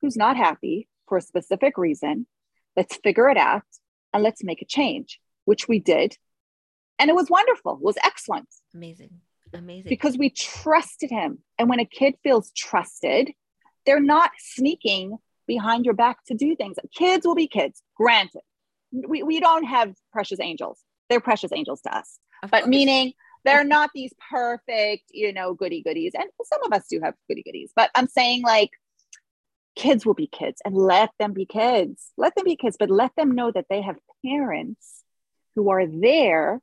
[0.00, 2.26] who's not happy for a specific reason.
[2.76, 3.62] Let's figure it out
[4.12, 6.16] and let's make a change, which we did.
[6.98, 7.74] And it was wonderful.
[7.74, 8.48] It was excellent.
[8.74, 9.10] Amazing.
[9.52, 9.88] Amazing.
[9.88, 11.38] Because we trusted him.
[11.58, 13.30] And when a kid feels trusted,
[13.84, 16.76] they're not sneaking behind your back to do things.
[16.94, 18.42] Kids will be kids, granted.
[18.92, 20.80] We, we don't have precious angels
[21.10, 22.18] they're precious angels to us.
[22.42, 22.70] Of but course.
[22.70, 23.12] meaning
[23.44, 26.12] they're not these perfect, you know, goody goodies.
[26.14, 28.70] And some of us do have goody goodies, but I'm saying like
[29.76, 32.12] kids will be kids and let them be kids.
[32.16, 35.04] Let them be kids, but let them know that they have parents
[35.54, 36.60] who are there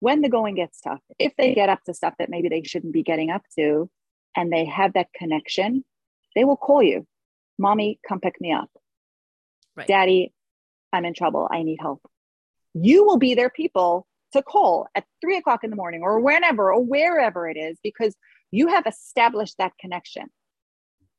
[0.00, 2.92] when the going gets tough, if they get up to stuff that maybe they shouldn't
[2.92, 3.90] be getting up to
[4.36, 5.84] and they have that connection,
[6.36, 7.06] they will call you.
[7.58, 8.70] Mommy, come pick me up.
[9.74, 9.88] Right.
[9.88, 10.32] Daddy,
[10.92, 11.48] I'm in trouble.
[11.50, 12.00] I need help.
[12.82, 16.72] You will be their people to call at three o'clock in the morning or whenever
[16.72, 18.14] or wherever it is because
[18.50, 20.26] you have established that connection.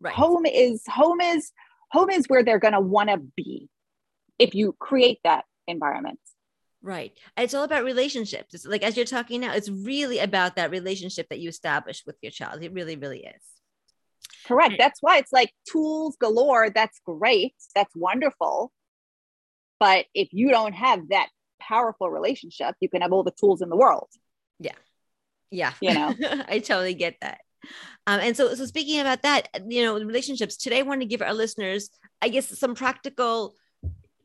[0.01, 0.14] Right.
[0.14, 1.51] Home is home is
[1.91, 3.70] home is where they're going to want to be
[4.38, 6.20] if you create that environment.
[6.82, 7.12] Right.
[7.38, 8.53] It's all about relationships.
[8.53, 12.16] It's like as you're talking now, it's really about that relationship that you establish with
[12.22, 12.64] your child.
[12.64, 13.41] It really, really is.
[14.45, 14.76] Correct.
[14.78, 16.70] That's why it's like tools galore.
[16.70, 17.55] That's great.
[17.76, 18.72] That's wonderful.
[19.80, 21.28] But if you don't have that
[21.60, 24.10] powerful relationship, you can have all the tools in the world.
[24.60, 24.76] Yeah.
[25.51, 25.74] Yeah.
[25.82, 26.16] You know,
[26.47, 27.39] I totally get that.
[28.07, 31.22] Um, and so, so speaking about that, you know, relationships today, I want to give
[31.22, 31.89] our listeners,
[32.22, 33.55] I guess, some practical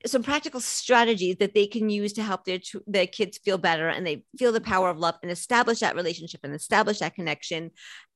[0.06, 4.06] some practical strategies that they can use to help their their kids feel better and
[4.06, 7.70] they feel the power of love and establish that relationship and establish that connection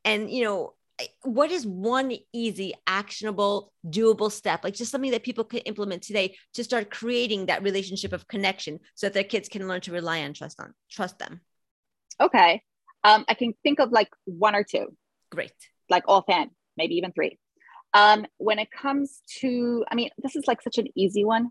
[0.04, 0.74] and you know
[1.22, 4.64] what is one easy actionable doable step?
[4.64, 8.80] Like just something that people can implement today to start creating that relationship of connection
[8.94, 11.40] so that their kids can learn to rely on trust on trust them.
[12.20, 12.62] Okay.
[13.04, 14.88] Um, i can think of like one or two.
[15.30, 15.52] Great.
[15.88, 17.38] Like offhand maybe even three.
[17.94, 21.50] Um, when it comes to i mean this is like such an easy one.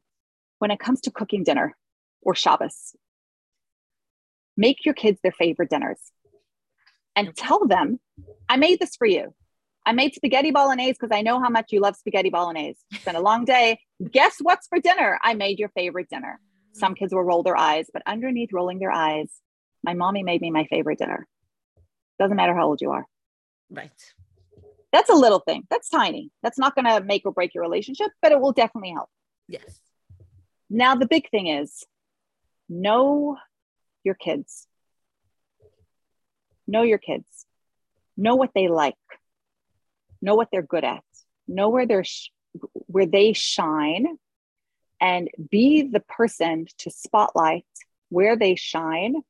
[0.59, 1.75] When it comes to cooking dinner
[2.21, 2.95] or Shabbos,
[4.57, 5.99] make your kids their favorite dinners
[7.17, 7.99] and tell them,
[8.47, 9.33] I made this for you.
[9.85, 12.79] I made spaghetti bolognese because I know how much you love spaghetti bolognese.
[12.91, 13.79] It's been a long day.
[14.11, 15.17] Guess what's for dinner?
[15.23, 16.39] I made your favorite dinner.
[16.73, 19.31] Some kids will roll their eyes, but underneath rolling their eyes,
[19.83, 21.25] my mommy made me my favorite dinner.
[22.19, 23.05] Doesn't matter how old you are.
[23.71, 23.91] Right.
[24.93, 25.63] That's a little thing.
[25.69, 26.29] That's tiny.
[26.43, 29.09] That's not going to make or break your relationship, but it will definitely help.
[29.47, 29.79] Yes.
[30.69, 31.83] Now, the big thing is
[32.69, 33.37] know
[34.03, 34.67] your kids.
[36.67, 37.27] Know your kids.
[38.15, 38.95] Know what they like.
[40.21, 41.03] Know what they're good at.
[41.47, 42.31] Know where they're sh-
[42.87, 44.17] where they shine
[44.99, 47.65] and be the person to spotlight
[48.09, 49.21] where they shine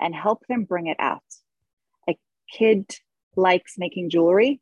[0.00, 1.22] and help them bring it out.
[2.08, 2.16] A
[2.50, 2.96] kid
[3.36, 4.60] likes making jewelry.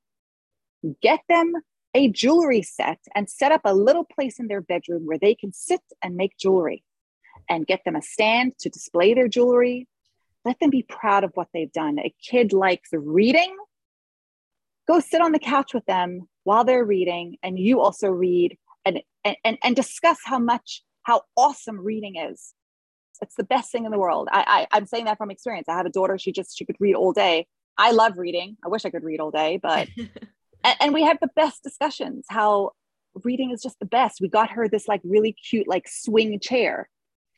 [1.01, 1.55] Get them
[1.95, 5.53] a jewelry set and set up a little place in their bedroom where they can
[5.53, 6.85] sit and make jewelry
[7.49, 9.89] and get them a stand to display their jewelry.
[10.45, 11.99] Let them be proud of what they've done.
[11.99, 13.57] A kid likes reading.
[14.89, 19.03] Go sit on the couch with them while they're reading, and you also read and,
[19.25, 22.55] and, and discuss how much, how awesome reading is.
[23.21, 24.29] It's the best thing in the world.
[24.33, 25.69] I, I, I'm saying that from experience.
[25.69, 27.47] I have a daughter, she just, she could read all day.
[27.77, 28.57] I love reading.
[28.65, 29.89] I wish I could read all day, but
[30.65, 32.73] and, and we have the best discussions how
[33.25, 36.89] reading is just the best we got her this like really cute like swing chair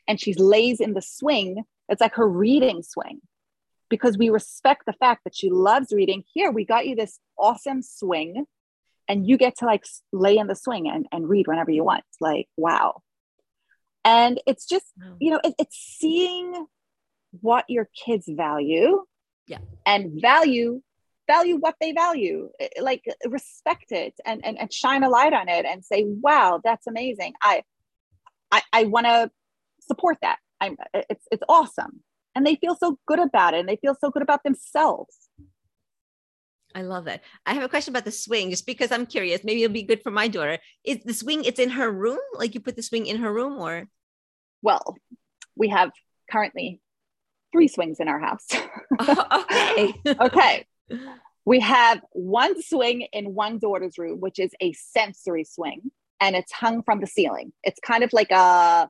[0.07, 3.21] and she lays in the swing it's like her reading swing
[3.93, 6.25] because we respect the fact that she loves reading.
[6.33, 8.47] Here we got you this awesome swing
[9.07, 12.05] and you get to like lay in the swing and, and read whenever you want.
[12.19, 13.03] Like wow.
[14.03, 14.87] And it's just
[15.21, 16.67] you know it, it's seeing
[17.43, 19.05] what your kids value
[19.47, 19.59] yeah.
[19.85, 20.81] and value
[21.27, 22.49] value what they value.
[22.81, 26.87] Like respect it and, and, and shine a light on it and say wow that's
[26.87, 27.35] amazing.
[27.43, 27.63] I
[28.51, 29.31] i, I want to
[29.81, 32.03] support that i'm it's it's awesome
[32.35, 35.29] and they feel so good about it and they feel so good about themselves
[36.75, 37.21] I love that.
[37.45, 39.45] I have a question about the swing, just because I'm curious.
[39.45, 40.57] Maybe it'll be good for my daughter.
[40.85, 41.45] Is the swing?
[41.45, 42.17] It's in her room.
[42.33, 43.89] Like you put the swing in her room, or?
[44.63, 44.97] Well,
[45.55, 45.91] we have
[46.31, 46.81] currently
[47.53, 48.47] three swings in our house.
[49.03, 49.95] okay.
[50.19, 50.67] okay
[51.45, 55.91] we have one swing in one daughter's room, which is a sensory swing,
[56.21, 57.53] and it's hung from the ceiling.
[57.65, 58.89] It's kind of like a,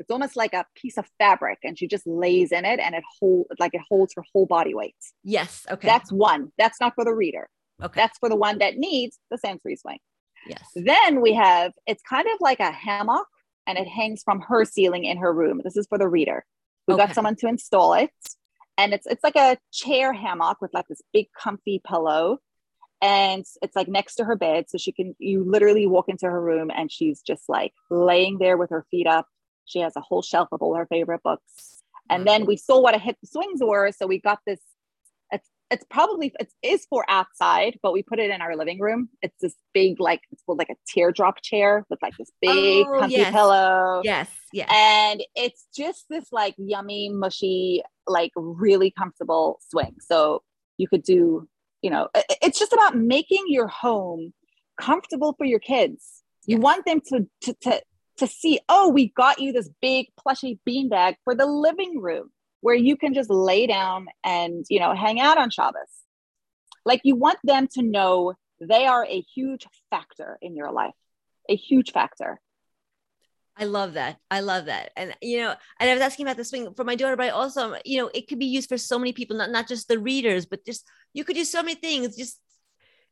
[0.00, 3.04] it's almost like a piece of fabric, and she just lays in it, and it
[3.20, 4.96] hold like it holds her whole body weight.
[5.22, 5.66] Yes.
[5.70, 5.86] Okay.
[5.86, 6.52] That's one.
[6.58, 7.48] That's not for the reader.
[7.82, 8.00] Okay.
[8.00, 9.98] That's for the one that needs the sensory swing.
[10.48, 10.64] Yes.
[10.74, 13.28] Then we have it's kind of like a hammock,
[13.66, 15.60] and it hangs from her ceiling in her room.
[15.62, 16.44] This is for the reader.
[16.88, 17.06] We okay.
[17.06, 18.10] got someone to install it
[18.80, 22.38] and it's it's like a chair hammock with like this big comfy pillow
[23.02, 26.40] and it's like next to her bed so she can you literally walk into her
[26.40, 29.26] room and she's just like laying there with her feet up
[29.70, 32.94] she has a whole shelf of all her favorite books and then we saw what
[32.94, 34.60] a hit the swings were so we got this
[35.32, 39.08] it's it's probably it is for outside, but we put it in our living room.
[39.22, 43.00] It's this big, like it's called like a teardrop chair with like this big oh,
[43.00, 43.32] comfy yes.
[43.32, 44.00] pillow.
[44.02, 44.68] Yes, yes.
[44.72, 49.94] And it's just this like yummy, mushy, like really comfortable swing.
[50.00, 50.42] So
[50.76, 51.48] you could do,
[51.82, 52.08] you know,
[52.42, 54.32] it's just about making your home
[54.76, 56.24] comfortable for your kids.
[56.46, 57.82] You want them to to to
[58.20, 62.74] to see, oh, we got you this big plushy beanbag for the living room where
[62.74, 65.90] you can just lay down and you know hang out on Shabbos.
[66.84, 70.94] Like you want them to know they are a huge factor in your life,
[71.48, 72.40] a huge factor.
[73.56, 74.16] I love that.
[74.30, 74.90] I love that.
[74.96, 77.30] And you know, and I was asking about the swing for my daughter, but I
[77.30, 79.98] also, you know, it could be used for so many people, not not just the
[79.98, 82.16] readers, but just you could use so many things.
[82.16, 82.38] Just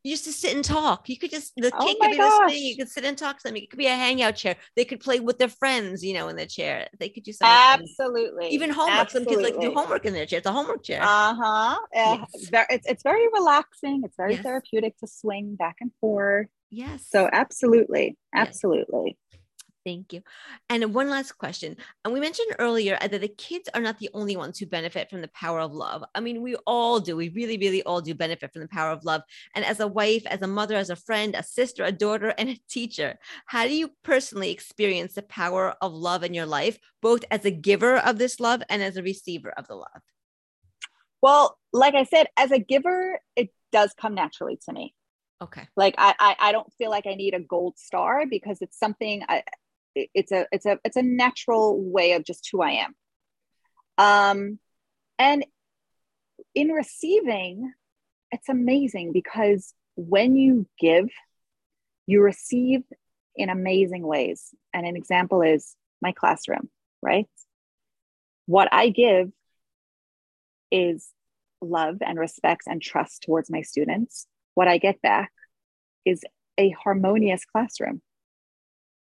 [0.03, 1.09] you just to sit and talk.
[1.09, 2.51] You could just the Oh kid my could be this gosh.
[2.51, 2.63] thing.
[2.63, 3.55] You could sit and talk to them.
[3.57, 4.55] It could be a hangout chair.
[4.75, 6.87] They could play with their friends, you know, in the chair.
[6.99, 7.87] They could do something.
[7.87, 8.47] Absolutely.
[8.49, 9.09] Even homework.
[9.09, 10.37] Some kids like do homework in their chair.
[10.37, 11.01] It's a homework chair.
[11.03, 11.77] Uh-huh.
[11.95, 12.49] Uh, Yes.
[12.69, 14.01] it's, it's very relaxing.
[14.05, 14.43] It's very Yes.
[14.43, 16.47] therapeutic to swing back and forth.
[16.69, 17.05] yes.
[17.09, 18.17] So absolutely.
[18.33, 19.17] Absolutely.
[19.89, 20.21] Thank you.
[20.69, 21.75] And one last question.
[22.05, 25.21] And we mentioned earlier that the kids are not the only ones who benefit from
[25.21, 26.03] the power of love.
[26.13, 27.15] I mean, we all do.
[27.15, 29.23] We really, really all do benefit from the power of love.
[29.55, 32.49] And as a wife, as a mother, as a friend, a sister, a daughter, and
[32.49, 33.17] a teacher,
[33.47, 37.51] how do you personally experience the power of love in your life, both as a
[37.51, 40.03] giver of this love and as a receiver of the love?
[41.23, 44.93] Well, like I said, as a giver, it does come naturally to me.
[45.41, 45.67] Okay.
[45.75, 49.23] Like I, I, I don't feel like I need a gold star because it's something
[49.27, 49.43] I,
[49.95, 52.95] it's a, it's a, it's a natural way of just who I am.
[53.97, 54.59] Um,
[55.17, 55.45] and
[56.55, 57.73] in receiving,
[58.31, 61.09] it's amazing because when you give,
[62.07, 62.81] you receive
[63.35, 64.53] in amazing ways.
[64.73, 66.69] And an example is my classroom,
[67.01, 67.27] right?
[68.45, 69.31] What I give
[70.71, 71.09] is
[71.61, 74.27] love and respect and trust towards my students.
[74.53, 75.31] What I get back
[76.05, 76.23] is
[76.57, 78.01] a harmonious classroom.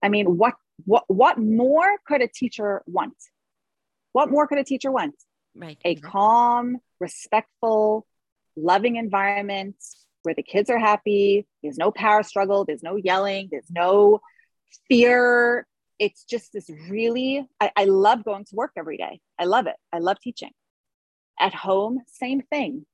[0.02, 3.16] I mean, what what what more could a teacher want?
[4.14, 5.16] What more could a teacher want?
[5.56, 5.78] Right.
[5.84, 8.08] A calm, respectful,
[8.56, 9.76] loving environment
[10.24, 11.48] where the kids are happy.
[11.64, 12.66] There's no power struggle.
[12.66, 13.50] There's no yelling.
[13.52, 14.22] There's no
[14.88, 15.66] fear.
[15.98, 19.20] It's just this really, I, I love going to work every day.
[19.38, 19.76] I love it.
[19.92, 20.52] I love teaching.
[21.40, 22.86] At home, same thing.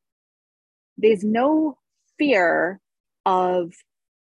[0.97, 1.77] There's no
[2.17, 2.79] fear
[3.25, 3.73] of,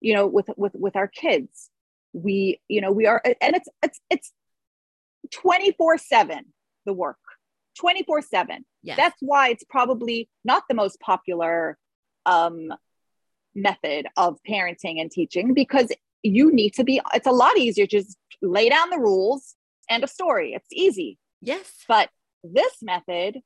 [0.01, 1.71] you know, with with with our kids.
[2.23, 4.33] We, you know, we are, and it's it's it's
[5.35, 6.41] 24-7
[6.87, 7.19] the work.
[7.81, 8.97] 24-7 Yes.
[8.97, 11.77] that's why it's probably not the most popular
[12.27, 12.73] um,
[13.55, 15.91] method of parenting and teaching because
[16.23, 19.57] you need to be it's a lot easier to just lay down the rules
[19.91, 21.85] and a story it's easy yes.
[21.89, 22.09] but
[22.45, 23.39] this method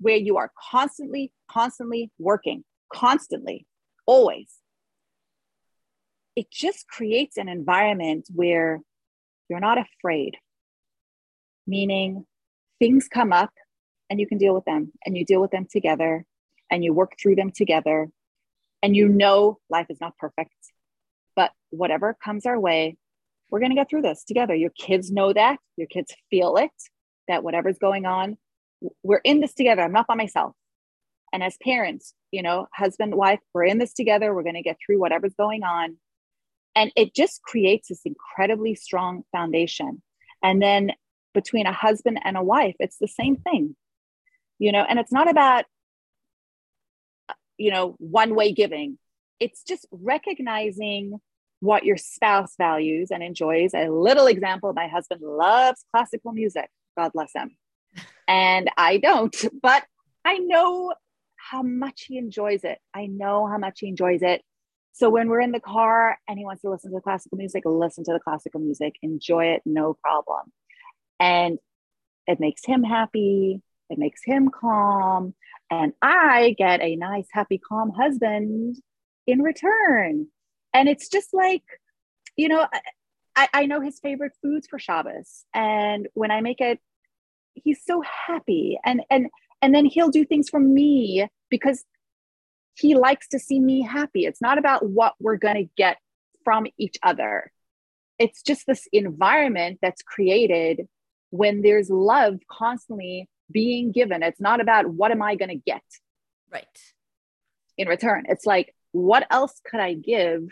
[0.00, 3.66] where you are constantly constantly working constantly
[4.06, 4.54] always
[6.38, 8.80] it just creates an environment where
[9.48, 10.36] you're not afraid
[11.66, 12.24] meaning
[12.78, 13.50] things come up
[14.08, 16.24] and you can deal with them and you deal with them together
[16.70, 18.08] and you work through them together
[18.84, 20.54] and you know life is not perfect
[21.34, 22.96] but whatever comes our way
[23.50, 24.54] we're going to get through this together.
[24.54, 26.70] Your kids know that your kids feel it
[27.26, 28.36] that whatever's going on
[29.02, 29.82] we're in this together.
[29.82, 30.54] I'm not by myself.
[31.32, 34.32] And as parents you know husband wife we're in this together.
[34.32, 35.96] We're going to get through whatever's going on
[36.78, 40.02] and it just creates this incredibly strong foundation.
[40.42, 40.92] And then
[41.34, 43.76] between a husband and a wife it's the same thing
[44.58, 45.64] you know and it's not about
[47.58, 48.98] you know one way giving.
[49.40, 51.20] It's just recognizing
[51.60, 53.72] what your spouse values and enjoys.
[53.74, 56.68] A little example my husband loves classical music.
[56.96, 57.56] God bless him.
[58.28, 59.84] And i don't but
[60.22, 60.92] i know
[61.36, 62.78] how much he enjoys it.
[62.92, 64.42] I know how much he enjoys it
[64.92, 68.04] so when we're in the car and he wants to listen to classical music listen
[68.04, 70.52] to the classical music enjoy it no problem.
[71.20, 71.58] And
[72.26, 75.34] it makes him happy it makes him calm
[75.70, 78.76] and i get a nice happy calm husband
[79.26, 80.26] in return.
[80.74, 81.64] And it's just like
[82.36, 82.66] you know
[83.36, 86.80] I, I know his favorite foods for shabbos and when i make it
[87.64, 88.78] he's so happy.
[88.84, 89.28] And and
[89.62, 91.84] and then he'll do things for me because
[92.78, 94.24] he likes to see me happy.
[94.24, 95.96] It's not about what we're going to get
[96.44, 97.50] from each other.
[98.18, 100.86] It's just this environment that's created
[101.30, 104.22] when there's love constantly being given.
[104.22, 105.82] It's not about what am i going to get
[106.52, 106.66] Right.
[107.76, 108.24] in return.
[108.28, 110.48] It's like what else could i give?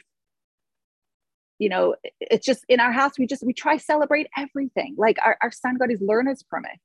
[1.58, 4.94] You know it's just in our house we just we try celebrate everything.
[4.98, 6.78] Like our, our son got his learner's permit.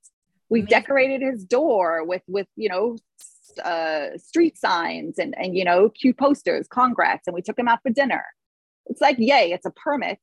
[0.50, 0.70] We Amazing.
[0.70, 2.98] decorated his door with with you know
[3.60, 7.80] uh, street signs and and you know cute posters congrats and we took him out
[7.82, 8.24] for dinner.
[8.88, 10.20] It's like yay it's a permit.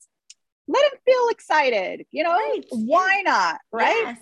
[0.67, 2.33] Let him feel excited you know?
[2.35, 4.03] Right, why not right?
[4.05, 4.19] Yes.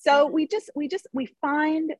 [0.00, 0.32] so Yeah.
[0.32, 1.94] we just we just we find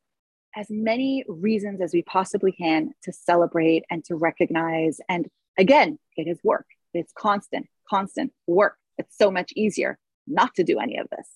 [0.55, 4.99] as many reasons as we possibly can to celebrate and to recognize.
[5.09, 5.27] And
[5.57, 6.67] again it is work.
[6.93, 8.77] It's constant constant work.
[8.97, 11.27] It's so much easier not to do any of this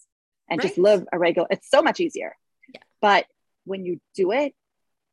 [0.50, 2.36] and just live a regular it's so much easier.
[2.74, 2.82] Yeah.
[3.02, 3.26] But
[3.66, 4.54] when you do it,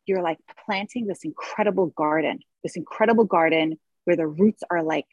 [0.07, 5.07] you're like planting this incredible garden, this incredible garden where the roots are like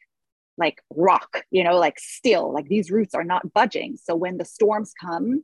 [0.58, 3.98] like rock, you know, like still, like these roots are not budging.
[3.98, 5.44] So when the storms come,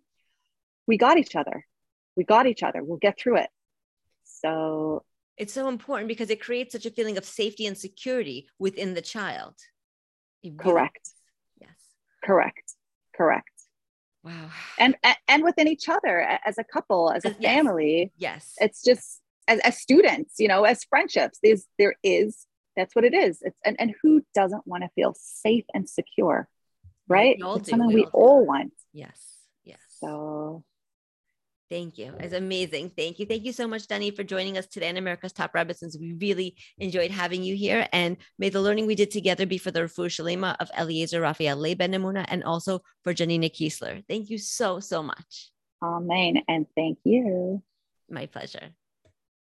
[0.86, 1.66] we got each other.
[2.16, 2.84] We got each other.
[2.84, 3.50] We'll get through it.
[4.24, 5.04] So
[5.38, 9.02] it's so important because it creates such a feeling of safety and security within the
[9.02, 9.56] child.
[10.58, 11.10] Correct.
[11.60, 11.72] Yes.
[12.24, 12.74] Correct.
[13.16, 13.50] Correct.
[14.24, 14.50] Wow.
[14.78, 14.96] And
[15.28, 18.12] and within each other as a couple, as a family.
[18.18, 18.56] Yes.
[18.60, 22.46] It's just as, as students, you know, as friendships, there's there is
[22.76, 23.40] that's what it is.
[23.42, 26.48] It's and, and who doesn't want to feel safe and secure?
[27.08, 27.38] Right?
[27.40, 28.74] It's something we, we all, all want.
[28.94, 29.20] Yes.
[29.64, 29.80] Yes.
[30.00, 30.64] So
[31.70, 32.14] Thank you.
[32.20, 32.92] It's amazing.
[32.96, 33.26] Thank you.
[33.26, 36.00] Thank you so much, Danny, for joining us today on America's Top Rebbetzins.
[36.00, 37.88] We really enjoyed having you here.
[37.92, 41.58] And may the learning we did together be for the Refuah Shalema of Eliezer Raphael
[41.58, 44.02] Le Ben and also for Janina Kiesler.
[44.08, 45.52] Thank you so, so much.
[45.84, 46.42] Amen.
[46.48, 47.62] And thank you.
[48.10, 48.70] My pleasure.